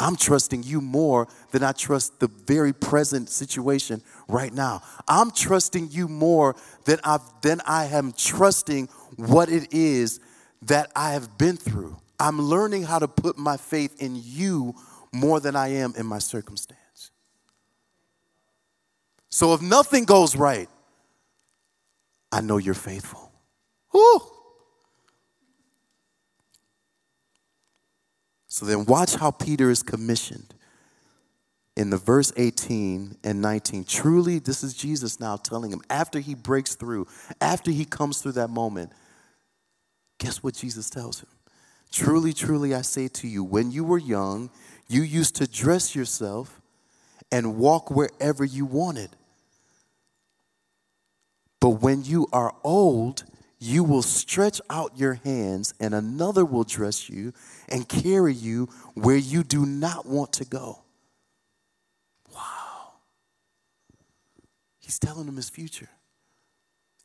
I'm 0.00 0.14
trusting 0.14 0.62
you 0.62 0.80
more 0.80 1.26
than 1.50 1.64
I 1.64 1.72
trust 1.72 2.20
the 2.20 2.28
very 2.28 2.72
present 2.72 3.28
situation 3.28 4.00
right 4.28 4.52
now. 4.52 4.82
I'm 5.08 5.32
trusting 5.32 5.90
you 5.90 6.06
more 6.06 6.54
than, 6.84 7.00
I've, 7.02 7.22
than 7.42 7.60
I 7.66 7.86
am 7.86 8.12
trusting 8.12 8.86
what 9.16 9.48
it 9.48 9.72
is 9.74 10.20
that 10.62 10.92
I 10.94 11.12
have 11.12 11.36
been 11.36 11.56
through. 11.56 11.96
I'm 12.20 12.40
learning 12.40 12.84
how 12.84 13.00
to 13.00 13.08
put 13.08 13.38
my 13.38 13.56
faith 13.56 14.00
in 14.00 14.12
you 14.14 14.76
more 15.12 15.40
than 15.40 15.56
I 15.56 15.68
am 15.68 15.94
in 15.96 16.06
my 16.06 16.18
circumstance. 16.18 16.78
So 19.38 19.54
if 19.54 19.62
nothing 19.62 20.04
goes 20.04 20.34
right, 20.34 20.68
I 22.32 22.40
know 22.40 22.56
you're 22.56 22.74
faithful. 22.74 23.30
So 28.48 28.66
then 28.66 28.84
watch 28.84 29.14
how 29.14 29.30
Peter 29.30 29.70
is 29.70 29.84
commissioned. 29.84 30.54
In 31.76 31.90
the 31.90 31.98
verse 31.98 32.32
18 32.36 33.18
and 33.22 33.40
19, 33.40 33.84
truly, 33.84 34.40
this 34.40 34.64
is 34.64 34.74
Jesus 34.74 35.20
now 35.20 35.36
telling 35.36 35.70
him 35.70 35.82
after 35.88 36.18
he 36.18 36.34
breaks 36.34 36.74
through, 36.74 37.06
after 37.40 37.70
he 37.70 37.84
comes 37.84 38.20
through 38.20 38.32
that 38.32 38.50
moment, 38.50 38.90
guess 40.18 40.42
what 40.42 40.54
Jesus 40.54 40.90
tells 40.90 41.20
him? 41.20 41.28
Truly, 41.92 42.32
truly, 42.32 42.74
I 42.74 42.82
say 42.82 43.06
to 43.06 43.28
you, 43.28 43.44
when 43.44 43.70
you 43.70 43.84
were 43.84 43.98
young, 43.98 44.50
you 44.88 45.02
used 45.02 45.36
to 45.36 45.46
dress 45.46 45.94
yourself 45.94 46.60
and 47.30 47.56
walk 47.56 47.88
wherever 47.92 48.44
you 48.44 48.64
wanted. 48.64 49.10
But 51.60 51.70
when 51.70 52.04
you 52.04 52.28
are 52.32 52.54
old, 52.62 53.24
you 53.58 53.82
will 53.82 54.02
stretch 54.02 54.60
out 54.70 54.96
your 54.96 55.14
hands, 55.14 55.74
and 55.80 55.92
another 55.92 56.44
will 56.44 56.64
dress 56.64 57.08
you 57.08 57.32
and 57.68 57.88
carry 57.88 58.32
you 58.32 58.68
where 58.94 59.16
you 59.16 59.42
do 59.42 59.66
not 59.66 60.06
want 60.06 60.32
to 60.34 60.44
go. 60.44 60.82
Wow. 62.32 62.92
He's 64.78 64.98
telling 64.98 65.26
them 65.26 65.36
his 65.36 65.50
future. 65.50 65.88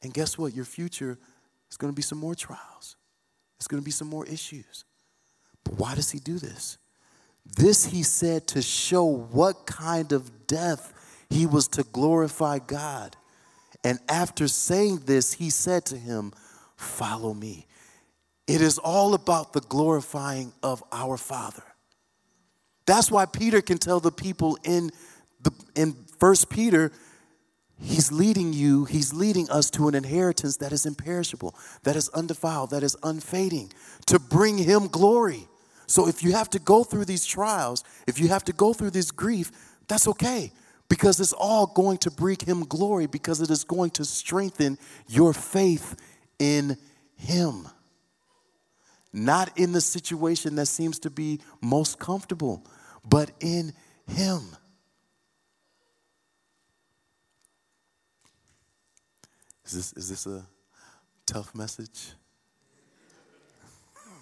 And 0.03 0.13
guess 0.13 0.37
what? 0.37 0.53
Your 0.53 0.65
future 0.65 1.17
is 1.71 1.77
going 1.77 1.91
to 1.91 1.95
be 1.95 2.03
some 2.03 2.19
more 2.19 2.35
trials, 2.35 2.95
it's 3.57 3.67
going 3.67 3.81
to 3.81 3.85
be 3.85 3.91
some 3.91 4.07
more 4.07 4.25
issues. 4.27 4.85
But 5.63 5.75
why 5.75 5.95
does 5.95 6.11
he 6.11 6.19
do 6.19 6.37
this? 6.37 6.77
This 7.45 7.85
he 7.85 8.03
said 8.03 8.47
to 8.47 8.61
show 8.61 9.03
what 9.03 9.65
kind 9.65 10.11
of 10.11 10.47
death 10.47 10.93
he 11.29 11.45
was 11.45 11.67
to 11.69 11.83
glorify 11.83 12.59
God. 12.59 13.15
And 13.83 13.99
after 14.07 14.47
saying 14.47 15.03
this, 15.05 15.33
he 15.33 15.49
said 15.49 15.85
to 15.85 15.97
him, 15.97 16.33
Follow 16.75 17.33
me. 17.33 17.67
It 18.47 18.61
is 18.61 18.77
all 18.77 19.13
about 19.13 19.53
the 19.53 19.61
glorifying 19.61 20.53
of 20.61 20.83
our 20.91 21.17
Father. 21.17 21.63
That's 22.85 23.09
why 23.09 23.25
Peter 23.25 23.61
can 23.61 23.77
tell 23.77 23.99
the 23.99 24.11
people 24.11 24.57
in 24.63 24.91
the 25.41 25.51
in 25.75 25.95
First 26.19 26.49
Peter, 26.49 26.91
he's 27.81 28.11
leading 28.11 28.53
you, 28.53 28.85
he's 28.85 29.13
leading 29.13 29.49
us 29.49 29.69
to 29.71 29.87
an 29.87 29.95
inheritance 29.95 30.57
that 30.57 30.71
is 30.71 30.85
imperishable, 30.85 31.55
that 31.83 31.95
is 31.95 32.09
undefiled, 32.09 32.69
that 32.71 32.83
is 32.83 32.95
unfading, 33.03 33.71
to 34.07 34.19
bring 34.19 34.57
him 34.57 34.87
glory. 34.87 35.47
So 35.87 36.07
if 36.07 36.23
you 36.23 36.31
have 36.31 36.49
to 36.51 36.59
go 36.59 36.83
through 36.83 37.05
these 37.05 37.25
trials, 37.25 37.83
if 38.07 38.19
you 38.19 38.29
have 38.29 38.43
to 38.45 38.53
go 38.53 38.73
through 38.73 38.91
this 38.91 39.11
grief, 39.11 39.51
that's 39.87 40.07
okay 40.07 40.51
because 40.93 41.19
it's 41.19 41.33
all 41.33 41.65
going 41.65 41.97
to 41.97 42.11
bring 42.11 42.37
him 42.45 42.63
glory 42.65 43.07
because 43.07 43.41
it 43.41 43.49
is 43.49 43.63
going 43.63 43.89
to 43.89 44.05
strengthen 44.05 44.77
your 45.07 45.33
faith 45.33 45.99
in 46.37 46.77
him. 47.15 47.67
Not 49.11 49.57
in 49.57 49.71
the 49.71 49.81
situation 49.81 50.53
that 50.57 50.67
seems 50.67 50.99
to 50.99 51.09
be 51.09 51.39
most 51.61 51.97
comfortable, 51.97 52.63
but 53.03 53.31
in 53.39 53.73
him. 54.05 54.41
Is 59.65 59.71
this, 59.71 59.93
is 59.93 60.09
this 60.09 60.27
a 60.27 60.45
tough 61.25 61.55
message? 61.55 62.11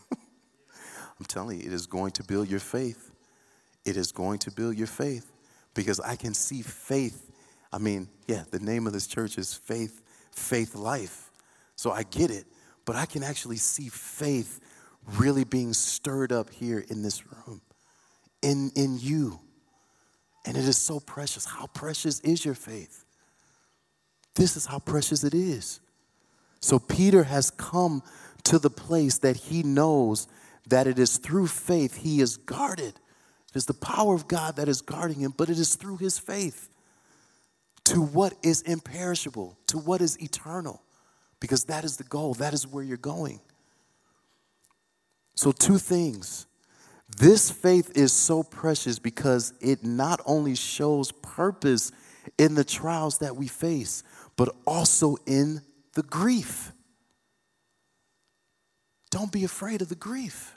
I'm 1.20 1.26
telling 1.28 1.60
you, 1.60 1.68
it 1.68 1.74
is 1.74 1.86
going 1.86 2.12
to 2.12 2.24
build 2.24 2.50
your 2.50 2.62
faith. 2.62 3.12
It 3.84 3.98
is 3.98 4.14
going 4.14 4.40
to 4.40 4.52
build 4.52 4.78
your 4.78 4.88
faith 4.88 5.30
because 5.74 6.00
I 6.00 6.16
can 6.16 6.34
see 6.34 6.62
faith. 6.62 7.32
I 7.72 7.78
mean, 7.78 8.10
yeah, 8.28 8.44
the 8.52 8.60
name 8.60 8.88
of 8.88 8.94
this 8.94 9.08
church 9.08 9.38
is 9.38 9.54
Faith, 9.54 10.02
Faith 10.32 10.76
Life. 10.76 11.32
So 11.76 11.92
I 11.92 12.04
get 12.04 12.32
it, 12.32 12.46
but 12.86 12.96
I 12.96 13.06
can 13.06 13.24
actually 13.24 13.58
see 13.58 13.90
faith 13.90 14.60
really 15.18 15.44
being 15.44 15.74
stirred 15.74 16.32
up 16.32 16.50
here 16.50 16.84
in 16.90 17.02
this 17.02 17.24
room, 17.26 17.62
in, 18.42 18.72
in 18.76 18.98
you. 19.00 19.40
And 20.46 20.58
it 20.58 20.66
is 20.66 20.78
so 20.78 21.00
precious. 21.00 21.46
How 21.46 21.68
precious 21.68 22.20
is 22.22 22.44
your 22.44 22.56
faith? 22.56 23.06
This 24.36 24.56
is 24.56 24.66
how 24.66 24.80
precious 24.80 25.24
it 25.24 25.34
is. 25.34 25.80
So 26.60 26.80
Peter 26.80 27.24
has 27.24 27.52
come 27.52 28.04
to 28.44 28.60
the 28.60 28.70
place 28.70 29.20
that 29.20 29.36
he 29.36 29.64
knows 29.64 30.28
that 30.68 30.88
it 30.88 31.00
is 31.00 31.18
through 31.18 31.48
faith 31.48 31.98
he 31.98 32.22
is 32.22 32.38
guarded. 32.38 32.94
It 33.54 33.58
is 33.58 33.66
the 33.66 33.74
power 33.74 34.16
of 34.16 34.28
God 34.28 34.56
that 34.56 34.70
is 34.70 34.82
guarding 34.82 35.20
him, 35.20 35.34
but 35.36 35.50
it 35.50 35.60
is 35.60 35.76
through 35.76 35.98
his 35.98 36.18
faith 36.18 36.70
to 37.86 38.02
what 38.02 38.34
is 38.44 38.62
imperishable, 38.62 39.58
to 39.68 39.78
what 39.78 40.02
is 40.02 40.22
eternal, 40.22 40.82
because 41.40 41.66
that 41.66 41.84
is 41.84 41.98
the 41.98 42.06
goal, 42.06 42.34
that 42.36 42.54
is 42.54 42.66
where 42.66 42.84
you're 42.84 42.98
going. 42.98 43.42
So, 45.36 45.52
two 45.52 45.78
things. 45.78 46.46
This 47.18 47.52
faith 47.52 47.92
is 47.94 48.14
so 48.14 48.42
precious 48.42 48.98
because 48.98 49.54
it 49.60 49.84
not 49.84 50.22
only 50.26 50.56
shows 50.56 51.12
purpose 51.12 51.92
in 52.38 52.56
the 52.56 52.64
trials 52.64 53.18
that 53.18 53.36
we 53.36 53.48
face, 53.48 54.04
but 54.38 54.56
also 54.66 55.18
in 55.26 55.62
the 55.94 56.04
grief. 56.04 56.72
Don't 59.10 59.32
be 59.32 59.44
afraid 59.44 59.82
of 59.82 59.90
the 59.90 59.96
grief 59.96 60.56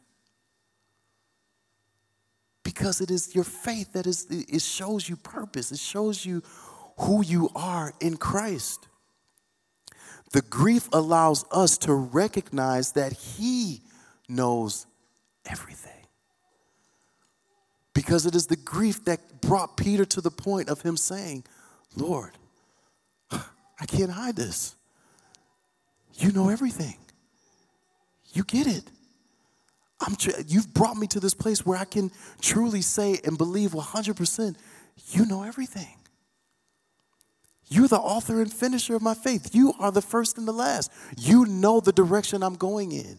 because 2.64 3.00
it 3.00 3.10
is 3.10 3.34
your 3.34 3.44
faith 3.44 3.92
that 3.92 4.06
is 4.06 4.26
it 4.30 4.62
shows 4.62 5.08
you 5.08 5.16
purpose. 5.16 5.70
It 5.70 5.78
shows 5.78 6.24
you 6.24 6.42
who 6.98 7.22
you 7.22 7.50
are 7.54 7.92
in 8.00 8.16
christ. 8.16 8.88
The 10.32 10.42
grief 10.42 10.88
allows 10.92 11.44
us 11.52 11.78
to 11.78 11.94
recognize 11.94 12.92
that 12.92 13.12
he 13.12 13.82
knows 14.28 14.86
everything. 15.46 15.92
Because 17.92 18.26
it 18.26 18.34
is 18.34 18.46
the 18.46 18.56
grief 18.56 19.04
that 19.04 19.40
brought 19.42 19.76
peter 19.76 20.04
to 20.06 20.20
the 20.20 20.30
point 20.30 20.68
of 20.68 20.80
him 20.82 20.96
saying 20.96 21.44
lord 21.94 22.32
i 23.30 23.86
can't 23.86 24.10
hide 24.10 24.36
this. 24.36 24.74
You 26.16 26.30
know 26.30 26.48
everything. 26.48 26.96
You 28.32 28.44
get 28.44 28.66
it 28.66 28.84
I'm 30.06 30.16
tr- 30.16 30.40
you've 30.46 30.72
brought 30.74 30.96
me 30.96 31.06
to 31.08 31.20
this 31.20 31.34
place 31.34 31.64
where 31.64 31.78
I 31.78 31.84
can 31.84 32.10
truly 32.40 32.82
say 32.82 33.20
and 33.24 33.38
believe 33.38 33.70
100% 33.70 34.56
you 35.08 35.26
know 35.26 35.42
everything. 35.42 35.96
You're 37.68 37.88
the 37.88 37.96
author 37.96 38.40
and 38.40 38.52
finisher 38.52 38.94
of 38.94 39.02
my 39.02 39.14
faith. 39.14 39.54
You 39.54 39.72
are 39.78 39.90
the 39.90 40.02
first 40.02 40.38
and 40.38 40.46
the 40.46 40.52
last. 40.52 40.92
You 41.18 41.46
know 41.46 41.80
the 41.80 41.92
direction 41.92 42.42
I'm 42.42 42.54
going 42.54 42.92
in. 42.92 43.18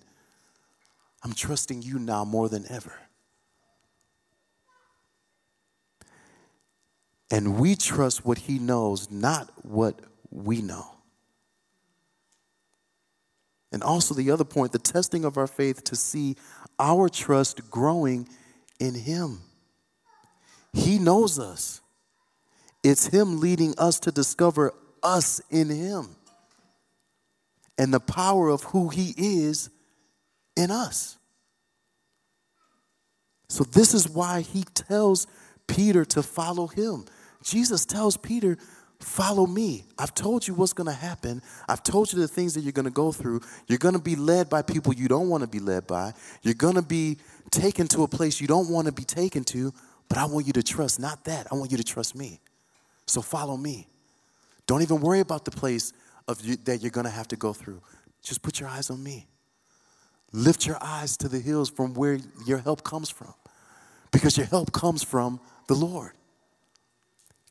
I'm 1.24 1.34
trusting 1.34 1.82
you 1.82 1.98
now 1.98 2.24
more 2.24 2.48
than 2.48 2.66
ever. 2.70 2.94
And 7.32 7.60
we 7.60 7.76
trust 7.76 8.24
what 8.24 8.38
he 8.38 8.60
knows, 8.60 9.10
not 9.10 9.50
what 9.64 10.00
we 10.30 10.62
know. 10.62 10.95
And 13.76 13.84
also, 13.84 14.14
the 14.14 14.32
other 14.32 14.46
point 14.46 14.72
the 14.72 14.80
testing 14.80 15.26
of 15.26 15.38
our 15.38 15.48
faith 15.48 15.84
to 15.84 15.98
see 15.98 16.38
our 16.80 17.10
trust 17.10 17.70
growing 17.70 18.26
in 18.80 18.96
Him. 18.96 19.42
He 20.72 20.98
knows 20.98 21.40
us. 21.40 21.82
It's 22.86 23.08
Him 23.08 23.42
leading 23.42 23.76
us 23.78 24.00
to 24.00 24.14
discover 24.14 24.74
us 25.04 25.42
in 25.50 25.70
Him. 25.70 26.16
and 27.78 27.94
the 27.94 28.00
power 28.00 28.48
of 28.48 28.64
who 28.64 28.88
he 28.88 29.14
is 29.18 29.70
in 30.56 30.72
us. 30.72 31.18
So, 33.50 33.66
this 33.66 33.94
is 33.94 34.10
why 34.10 34.40
he 34.42 34.64
tells 34.74 35.28
Peter 35.68 36.06
to 36.06 36.24
follow 36.24 36.68
him. 36.68 37.04
Jesus 37.44 37.86
tells 37.86 38.16
Peter, 38.16 38.58
Follow 39.00 39.46
me. 39.46 39.84
I've 39.98 40.14
told 40.16 40.48
you 40.48 40.54
what's 40.54 40.74
going 40.74 40.88
to 40.88 40.94
happen. 40.94 41.42
I've 41.68 41.84
told 41.84 42.12
you 42.12 42.20
the 42.20 42.28
things 42.28 42.54
that 42.54 42.62
you're 42.62 42.72
going 42.72 42.86
to 42.86 42.92
go 42.92 43.12
through. 43.12 43.42
You're 43.68 43.78
going 43.78 43.94
to 43.94 44.02
be 44.02 44.16
led 44.16 44.50
by 44.50 44.62
people 44.62 44.94
you 44.94 45.08
don't 45.08 45.30
want 45.30 45.42
to 45.42 45.48
be 45.48 45.60
led 45.60 45.86
by. 45.86 46.14
You're 46.42 46.54
going 46.54 46.76
to 46.76 46.82
be 46.82 47.18
taken 47.52 47.88
to 47.90 48.04
a 48.04 48.08
place 48.08 48.42
you 48.42 48.48
don't 48.48 48.70
want 48.70 48.88
to 48.88 48.94
be 48.94 49.04
taken 49.04 49.44
to, 49.46 49.74
but 50.08 50.18
I 50.18 50.26
want 50.26 50.48
you 50.48 50.54
to 50.54 50.64
trust 50.64 51.00
not 51.00 51.26
that. 51.26 51.48
I 51.52 51.56
want 51.56 51.72
you 51.72 51.78
to 51.78 51.84
trust 51.84 52.16
me. 52.16 52.40
So 53.06 53.22
follow 53.22 53.58
me. 53.58 53.88
Don't 54.66 54.82
even 54.82 55.02
worry 55.02 55.20
about 55.20 55.46
the 55.46 55.52
place 55.52 55.94
of 56.28 56.42
you, 56.42 56.56
that 56.66 56.82
you're 56.82 56.92
going 56.92 57.06
to 57.06 57.12
have 57.12 57.28
to 57.30 57.36
go 57.36 57.54
through. 57.54 57.82
Just 58.24 58.42
put 58.42 58.60
your 58.60 58.70
eyes 58.70 58.90
on 58.90 59.04
me. 59.04 59.28
Lift 60.32 60.66
your 60.66 60.78
eyes 60.82 61.16
to 61.18 61.28
the 61.28 61.40
hills 61.40 61.70
from 61.70 61.94
where 61.94 62.18
your 62.46 62.58
help 62.58 62.84
comes 62.84 63.10
from, 63.10 63.34
because 64.12 64.38
your 64.38 64.48
help 64.48 64.72
comes 64.72 65.04
from 65.04 65.40
the 65.68 65.76
Lord. 65.76 66.12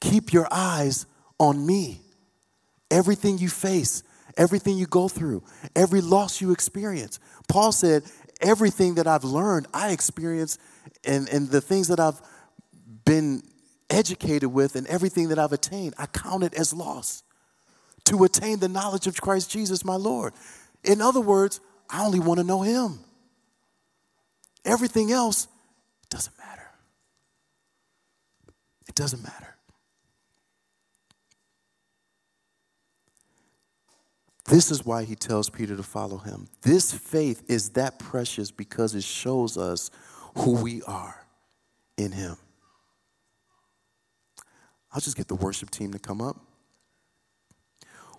Keep 0.01 0.33
your 0.33 0.49
eyes 0.51 1.07
on 1.39 1.65
me. 1.65 2.01
Everything 2.91 3.39
you 3.39 3.49
face, 3.49 4.03
everything 4.37 4.79
you 4.79 4.87
go 4.87 5.09
through, 5.09 5.43
every 5.75 6.01
loss 6.01 6.41
you 6.41 6.53
experience. 6.53 7.19
Paul 7.49 7.73
said, 7.73 8.05
Everything 8.41 8.97
that 8.97 9.07
I've 9.07 9.25
learned, 9.25 9.69
I 9.73 9.93
experience, 9.93 10.59
and, 11.05 11.29
and 11.29 11.49
the 11.49 11.61
things 11.61 11.89
that 11.89 12.01
I've 12.01 12.21
been 13.05 13.43
educated 13.89 14.53
with, 14.53 14.77
and 14.77 14.87
everything 14.87 15.29
that 15.29 15.39
I've 15.39 15.53
attained, 15.53 15.95
I 15.97 16.07
count 16.07 16.43
it 16.43 16.53
as 16.55 16.75
loss 16.75 17.23
to 18.05 18.25
attain 18.25 18.59
the 18.59 18.69
knowledge 18.69 19.07
of 19.07 19.21
Christ 19.21 19.51
Jesus, 19.51 19.85
my 19.85 19.97
Lord. 19.97 20.35
In 20.83 21.01
other 21.01 21.21
words, 21.21 21.61
I 21.89 22.05
only 22.05 22.21
want 22.21 22.39
to 22.39 22.45
know 22.45 22.63
Him. 22.63 22.99
Everything 24.65 25.13
else 25.13 25.49
doesn't 26.11 26.37
matter. 26.39 26.69
It 28.89 28.95
doesn't 28.95 29.23
matter. 29.23 29.54
This 34.47 34.71
is 34.71 34.85
why 34.85 35.05
he 35.05 35.15
tells 35.15 35.49
Peter 35.49 35.77
to 35.77 35.83
follow 35.83 36.19
him. 36.19 36.49
This 36.63 36.93
faith 36.93 37.43
is 37.49 37.71
that 37.71 37.99
precious 37.99 38.51
because 38.51 38.95
it 38.95 39.05
shows 39.05 39.57
us 39.57 39.91
who 40.37 40.53
we 40.63 40.83
are 40.83 41.27
in 41.97 42.13
him. 42.13 42.37
I'll 44.93 45.01
just 45.01 45.17
get 45.17 45.29
the 45.29 45.35
worship 45.35 45.71
team 45.71 45.93
to 45.93 45.99
come 45.99 46.21
up. 46.21 46.37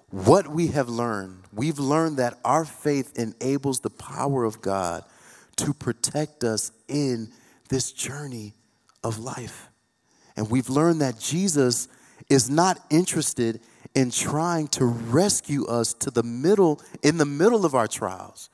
What 0.09 0.47
we 0.47 0.67
have 0.67 0.89
learned, 0.89 1.43
we've 1.53 1.79
learned 1.79 2.17
that 2.17 2.39
our 2.43 2.65
faith 2.65 3.17
enables 3.17 3.79
the 3.79 3.89
power 3.89 4.43
of 4.43 4.61
God 4.61 5.03
to 5.57 5.73
protect 5.73 6.43
us 6.43 6.71
in 6.87 7.29
this 7.69 7.91
journey 7.91 8.53
of 9.03 9.19
life. 9.19 9.69
And 10.35 10.49
we've 10.49 10.69
learned 10.69 11.01
that 11.01 11.19
Jesus 11.19 11.87
is 12.29 12.49
not 12.49 12.79
interested 12.89 13.61
in 13.95 14.11
trying 14.11 14.67
to 14.67 14.85
rescue 14.85 15.65
us 15.65 15.93
to 15.93 16.11
the 16.11 16.23
middle 16.23 16.81
in 17.01 17.17
the 17.17 17.25
middle 17.25 17.65
of 17.65 17.73
our 17.73 17.87
trials. 17.87 18.49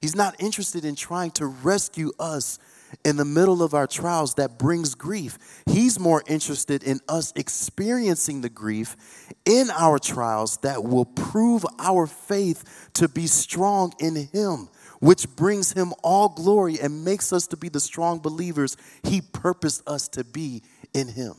He's 0.00 0.16
not 0.16 0.34
interested 0.38 0.84
in 0.84 0.96
trying 0.96 1.30
to 1.32 1.46
rescue 1.46 2.12
us 2.18 2.58
in 3.04 3.16
the 3.16 3.24
middle 3.24 3.62
of 3.62 3.74
our 3.74 3.86
trials 3.86 4.34
that 4.34 4.58
brings 4.58 4.94
grief. 4.94 5.38
He's 5.66 5.98
more 5.98 6.22
interested 6.26 6.82
in 6.82 7.00
us 7.08 7.32
experiencing 7.36 8.40
the 8.40 8.48
grief 8.48 8.96
in 9.44 9.70
our 9.70 9.98
trials 9.98 10.58
that 10.58 10.84
will 10.84 11.04
prove 11.04 11.64
our 11.78 12.06
faith 12.06 12.90
to 12.94 13.08
be 13.08 13.26
strong 13.26 13.92
in 13.98 14.28
Him, 14.32 14.68
which 15.00 15.28
brings 15.34 15.72
Him 15.72 15.92
all 16.02 16.28
glory 16.28 16.78
and 16.80 17.04
makes 17.04 17.32
us 17.32 17.46
to 17.48 17.56
be 17.56 17.68
the 17.68 17.80
strong 17.80 18.20
believers 18.20 18.76
He 19.02 19.20
purposed 19.20 19.82
us 19.86 20.08
to 20.08 20.24
be 20.24 20.62
in 20.94 21.08
Him. 21.08 21.34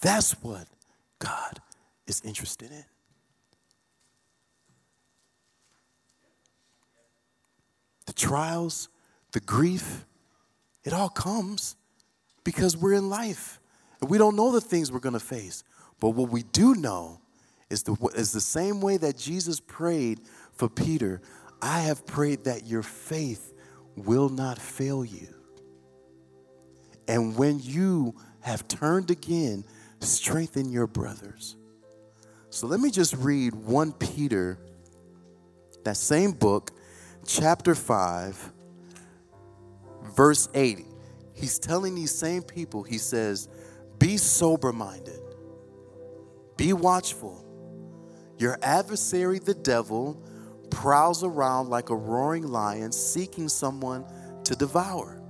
That's 0.00 0.32
what 0.42 0.66
God 1.18 1.60
is 2.06 2.20
interested 2.22 2.70
in. 2.70 2.84
The 8.06 8.12
trials, 8.12 8.88
the 9.32 9.40
grief, 9.40 10.04
it 10.84 10.92
all 10.92 11.08
comes 11.08 11.76
because 12.44 12.76
we're 12.76 12.94
in 12.94 13.08
life. 13.08 13.60
And 14.00 14.08
we 14.08 14.18
don't 14.18 14.36
know 14.36 14.52
the 14.52 14.60
things 14.60 14.92
we're 14.92 15.00
going 15.00 15.14
to 15.14 15.20
face. 15.20 15.64
But 16.00 16.10
what 16.10 16.30
we 16.30 16.42
do 16.44 16.74
know 16.74 17.20
is 17.70 17.82
the, 17.82 17.96
is 18.14 18.32
the 18.32 18.40
same 18.40 18.80
way 18.80 18.96
that 18.98 19.16
Jesus 19.16 19.58
prayed 19.60 20.20
for 20.52 20.68
Peter 20.68 21.20
I 21.60 21.80
have 21.80 22.06
prayed 22.06 22.44
that 22.44 22.66
your 22.66 22.82
faith 22.82 23.54
will 23.96 24.28
not 24.28 24.58
fail 24.58 25.04
you. 25.04 25.28
And 27.08 27.36
when 27.36 27.60
you 27.60 28.14
have 28.40 28.68
turned 28.68 29.10
again, 29.10 29.64
strengthen 30.00 30.70
your 30.70 30.86
brothers. 30.86 31.56
So 32.56 32.66
let 32.66 32.80
me 32.80 32.90
just 32.90 33.14
read 33.16 33.54
1 33.54 33.92
Peter, 33.92 34.58
that 35.84 35.98
same 35.98 36.32
book, 36.32 36.70
chapter 37.26 37.74
5, 37.74 38.50
verse 40.14 40.48
8. 40.54 40.86
He's 41.34 41.58
telling 41.58 41.94
these 41.94 42.12
same 42.14 42.42
people, 42.42 42.82
he 42.82 42.96
says, 42.96 43.50
Be 43.98 44.16
sober 44.16 44.72
minded, 44.72 45.20
be 46.56 46.72
watchful. 46.72 47.44
Your 48.38 48.58
adversary, 48.62 49.38
the 49.38 49.52
devil, 49.52 50.18
prowls 50.70 51.22
around 51.22 51.68
like 51.68 51.90
a 51.90 51.94
roaring 51.94 52.48
lion 52.48 52.90
seeking 52.90 53.50
someone 53.50 54.06
to 54.44 54.56
devour. 54.56 55.20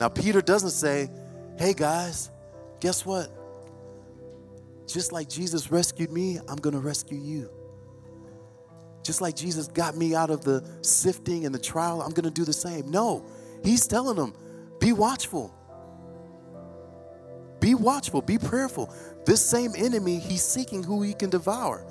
Now, 0.00 0.08
Peter 0.08 0.40
doesn't 0.40 0.70
say, 0.70 1.10
Hey 1.58 1.74
guys, 1.74 2.30
guess 2.80 3.04
what? 3.04 3.35
Just 4.86 5.12
like 5.12 5.28
Jesus 5.28 5.70
rescued 5.70 6.10
me, 6.10 6.38
I'm 6.48 6.56
going 6.56 6.74
to 6.74 6.80
rescue 6.80 7.18
you. 7.18 7.50
Just 9.02 9.20
like 9.20 9.36
Jesus 9.36 9.68
got 9.68 9.96
me 9.96 10.14
out 10.14 10.30
of 10.30 10.44
the 10.44 10.68
sifting 10.82 11.44
and 11.46 11.54
the 11.54 11.58
trial, 11.58 12.02
I'm 12.02 12.10
going 12.10 12.24
to 12.24 12.30
do 12.30 12.44
the 12.44 12.52
same. 12.52 12.90
No, 12.90 13.24
he's 13.62 13.86
telling 13.86 14.16
them, 14.16 14.34
be 14.80 14.92
watchful. 14.92 15.54
Be 17.60 17.74
watchful, 17.74 18.22
be 18.22 18.38
prayerful. 18.38 18.92
This 19.24 19.44
same 19.44 19.72
enemy, 19.76 20.18
he's 20.18 20.44
seeking 20.44 20.82
who 20.82 21.02
he 21.02 21.14
can 21.14 21.30
devour. 21.30 21.84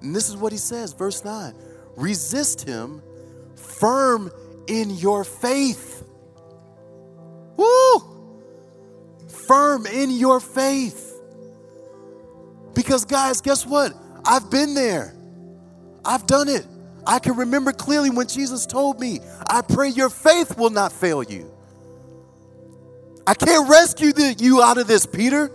And 0.00 0.14
this 0.14 0.28
is 0.28 0.36
what 0.36 0.52
he 0.52 0.58
says, 0.58 0.92
verse 0.92 1.24
9 1.24 1.54
resist 1.96 2.66
him 2.66 3.02
firm 3.54 4.30
in 4.66 4.90
your 4.90 5.24
faith. 5.24 6.04
Woo! 7.56 8.02
Firm 9.28 9.86
in 9.86 10.10
your 10.10 10.40
faith. 10.40 11.13
Because, 12.94 13.06
guys, 13.06 13.40
guess 13.40 13.66
what? 13.66 13.92
I've 14.24 14.52
been 14.52 14.74
there, 14.74 15.16
I've 16.04 16.28
done 16.28 16.48
it. 16.48 16.64
I 17.04 17.18
can 17.18 17.34
remember 17.34 17.72
clearly 17.72 18.08
when 18.08 18.28
Jesus 18.28 18.66
told 18.66 19.00
me, 19.00 19.18
I 19.50 19.62
pray 19.62 19.88
your 19.88 20.08
faith 20.08 20.56
will 20.56 20.70
not 20.70 20.92
fail 20.92 21.20
you. 21.20 21.52
I 23.26 23.34
can't 23.34 23.68
rescue 23.68 24.12
the, 24.12 24.34
you 24.38 24.62
out 24.62 24.78
of 24.78 24.86
this, 24.86 25.06
Peter. 25.06 25.50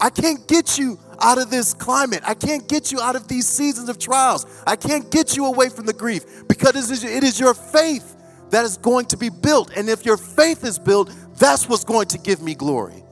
I 0.00 0.10
can't 0.10 0.48
get 0.48 0.78
you 0.78 0.98
out 1.20 1.38
of 1.38 1.48
this 1.48 1.74
climate. 1.74 2.24
I 2.26 2.34
can't 2.34 2.68
get 2.68 2.90
you 2.90 3.00
out 3.00 3.14
of 3.14 3.28
these 3.28 3.46
seasons 3.46 3.88
of 3.88 4.00
trials. 4.00 4.44
I 4.66 4.74
can't 4.74 5.08
get 5.12 5.36
you 5.36 5.46
away 5.46 5.68
from 5.68 5.86
the 5.86 5.92
grief 5.92 6.24
because 6.48 6.74
it 6.74 6.92
is, 6.92 7.04
it 7.04 7.22
is 7.22 7.38
your 7.38 7.54
faith 7.54 8.16
that 8.50 8.64
is 8.64 8.78
going 8.78 9.06
to 9.06 9.16
be 9.16 9.28
built. 9.28 9.70
And 9.76 9.88
if 9.88 10.04
your 10.04 10.16
faith 10.16 10.64
is 10.64 10.76
built, 10.80 11.14
that's 11.38 11.68
what's 11.68 11.84
going 11.84 12.08
to 12.08 12.18
give 12.18 12.42
me 12.42 12.56
glory. 12.56 13.04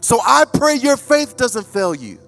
So 0.00 0.20
I 0.24 0.44
pray 0.44 0.76
your 0.76 0.96
faith 0.96 1.36
doesn't 1.36 1.66
fail 1.66 1.92
you. 1.92 2.20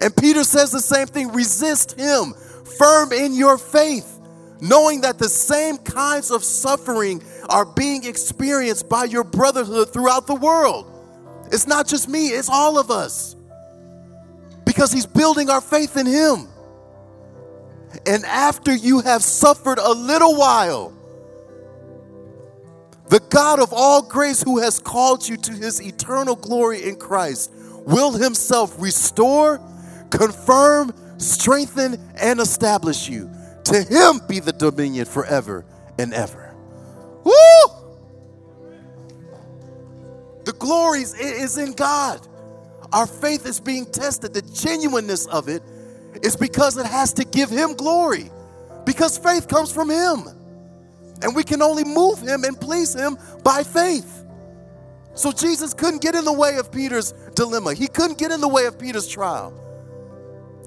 And 0.00 0.14
Peter 0.16 0.44
says 0.44 0.70
the 0.72 0.80
same 0.80 1.06
thing 1.06 1.32
resist 1.32 1.98
him, 1.98 2.34
firm 2.78 3.12
in 3.12 3.34
your 3.34 3.58
faith, 3.58 4.20
knowing 4.60 5.02
that 5.02 5.18
the 5.18 5.28
same 5.28 5.78
kinds 5.78 6.30
of 6.30 6.42
suffering 6.42 7.22
are 7.48 7.64
being 7.64 8.04
experienced 8.04 8.88
by 8.88 9.04
your 9.04 9.24
brotherhood 9.24 9.92
throughout 9.92 10.26
the 10.26 10.34
world. 10.34 10.90
It's 11.52 11.66
not 11.66 11.86
just 11.86 12.08
me, 12.08 12.28
it's 12.28 12.48
all 12.48 12.78
of 12.78 12.90
us. 12.90 13.36
Because 14.64 14.90
he's 14.90 15.06
building 15.06 15.50
our 15.50 15.60
faith 15.60 15.96
in 15.96 16.06
him. 16.06 16.48
And 18.06 18.24
after 18.24 18.74
you 18.74 19.00
have 19.00 19.22
suffered 19.22 19.78
a 19.78 19.92
little 19.92 20.36
while, 20.36 20.92
the 23.08 23.20
God 23.20 23.60
of 23.60 23.72
all 23.72 24.02
grace, 24.02 24.42
who 24.42 24.58
has 24.58 24.80
called 24.80 25.28
you 25.28 25.36
to 25.36 25.52
his 25.52 25.80
eternal 25.80 26.34
glory 26.34 26.88
in 26.88 26.96
Christ, 26.96 27.52
will 27.86 28.12
himself 28.12 28.74
restore 28.80 29.60
confirm, 30.16 30.92
strengthen, 31.18 32.00
and 32.20 32.40
establish 32.40 33.08
you. 33.08 33.30
To 33.64 33.82
him 33.82 34.20
be 34.28 34.40
the 34.40 34.52
dominion 34.52 35.06
forever 35.06 35.64
and 35.98 36.12
ever. 36.12 36.54
Woo! 37.24 37.32
The 40.44 40.52
glory 40.52 41.00
is 41.00 41.58
in 41.58 41.72
God. 41.72 42.26
Our 42.92 43.06
faith 43.06 43.46
is 43.46 43.58
being 43.58 43.86
tested, 43.86 44.34
the 44.34 44.42
genuineness 44.42 45.26
of 45.26 45.48
It's 46.16 46.36
because 46.36 46.76
it 46.76 46.86
has 46.86 47.12
to 47.14 47.24
give 47.24 47.50
him 47.50 47.74
glory. 47.74 48.30
Because 48.84 49.16
faith 49.16 49.48
comes 49.48 49.72
from 49.72 49.90
him. 49.90 50.28
And 51.22 51.34
we 51.34 51.42
can 51.42 51.62
only 51.62 51.84
move 51.84 52.20
him 52.20 52.44
and 52.44 52.60
please 52.60 52.94
him 52.94 53.16
by 53.42 53.62
faith. 53.62 54.24
So 55.14 55.32
Jesus 55.32 55.72
couldn't 55.72 56.02
get 56.02 56.14
in 56.14 56.24
the 56.24 56.32
way 56.32 56.56
of 56.56 56.70
Peter's 56.70 57.12
dilemma. 57.34 57.72
He 57.72 57.86
couldn't 57.86 58.18
get 58.18 58.30
in 58.30 58.40
the 58.40 58.48
way 58.48 58.66
of 58.66 58.78
Peter's 58.78 59.08
trial. 59.08 59.58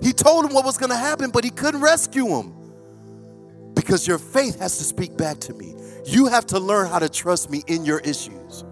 He 0.02 0.14
told 0.14 0.46
him 0.46 0.54
what 0.54 0.66
was 0.66 0.78
going 0.78 0.92
to 0.92 0.98
happen, 0.98 1.32
but 1.32 1.44
he 1.44 1.50
couldn't 1.50 1.82
rescue 1.82 2.28
him. 2.28 2.54
Because 3.74 4.08
your 4.08 4.18
faith 4.18 4.60
has 4.60 4.78
to 4.78 4.84
speak 4.84 5.16
back 5.18 5.40
to 5.42 5.54
me. 5.54 5.76
You 6.06 6.28
have 6.28 6.46
to 6.48 6.60
learn 6.60 6.90
how 6.90 7.00
to 7.00 7.10
trust 7.10 7.50
me 7.50 7.64
in 7.68 7.86
your 7.86 8.00
issues, 8.00 8.64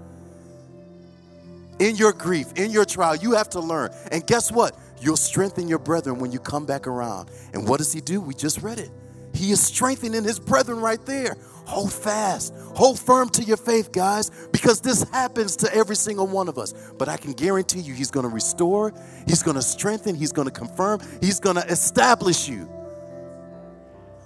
in 1.80 1.96
your 1.96 2.14
grief, 2.14 2.54
in 2.56 2.72
your 2.72 2.86
trial. 2.86 3.16
You 3.16 3.34
have 3.34 3.50
to 3.50 3.60
learn. 3.60 3.92
And 4.12 4.26
guess 4.26 4.52
what? 4.52 4.78
You'll 5.02 5.18
strengthen 5.18 5.68
your 5.68 5.80
brethren 5.80 6.20
when 6.20 6.32
you 6.32 6.40
come 6.40 6.66
back 6.66 6.88
around. 6.88 7.30
And 7.54 7.68
what 7.68 7.78
does 7.78 7.92
he 7.94 8.02
do? 8.02 8.22
We 8.22 8.34
just 8.34 8.62
read 8.62 8.80
it. 8.80 8.90
He 9.34 9.52
is 9.52 9.62
strengthening 9.62 10.24
his 10.24 10.40
brethren 10.40 10.80
right 10.80 11.04
there. 11.06 11.36
Hold 11.66 11.92
fast, 11.92 12.54
hold 12.76 13.00
firm 13.00 13.30
to 13.30 13.44
your 13.44 13.58
faith, 13.58 13.92
guys, 13.92 14.30
because 14.52 14.82
this 14.82 15.04
happens 15.10 15.56
to 15.58 15.74
every 15.74 15.96
single 15.96 16.28
one 16.28 16.48
of 16.48 16.60
us. 16.60 16.74
But 16.98 17.10
I 17.10 17.18
can 17.18 17.34
guarantee 17.34 17.80
you, 17.80 17.94
He's 17.94 18.12
going 18.12 18.24
to 18.24 18.30
restore, 18.30 18.94
He's 19.28 19.42
going 19.42 19.56
to 19.56 19.64
strengthen, 19.64 20.16
He's 20.16 20.32
going 20.32 20.48
to 20.48 20.54
confirm, 20.54 21.02
He's 21.22 21.40
going 21.40 21.56
to 21.56 21.66
establish 21.68 22.48
you. 22.48 22.70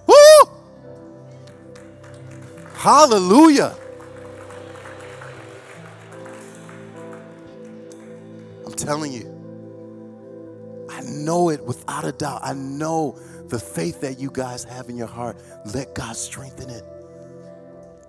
Woo! 0.06 0.50
Hallelujah. 2.74 3.74
I'm 8.66 8.74
telling 8.74 9.12
you, 9.12 9.26
I 10.90 11.00
know 11.02 11.48
it 11.48 11.64
without 11.64 12.04
a 12.04 12.12
doubt. 12.12 12.40
I 12.42 12.52
know 12.52 13.18
the 13.46 13.58
faith 13.58 14.02
that 14.02 14.18
you 14.18 14.30
guys 14.30 14.64
have 14.64 14.90
in 14.90 14.96
your 14.96 15.06
heart. 15.06 15.38
Let 15.74 15.94
God 15.94 16.16
strengthen 16.16 16.68
it. 16.68 16.84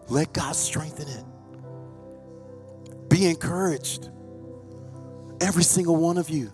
Let 0.10 0.34
God 0.34 0.56
strengthen 0.56 1.08
it. 1.08 1.26
Be 3.10 3.28
encouraged. 3.28 4.10
Every 5.40 5.64
single 5.64 5.96
one 5.96 6.18
of 6.18 6.30
you. 6.30 6.52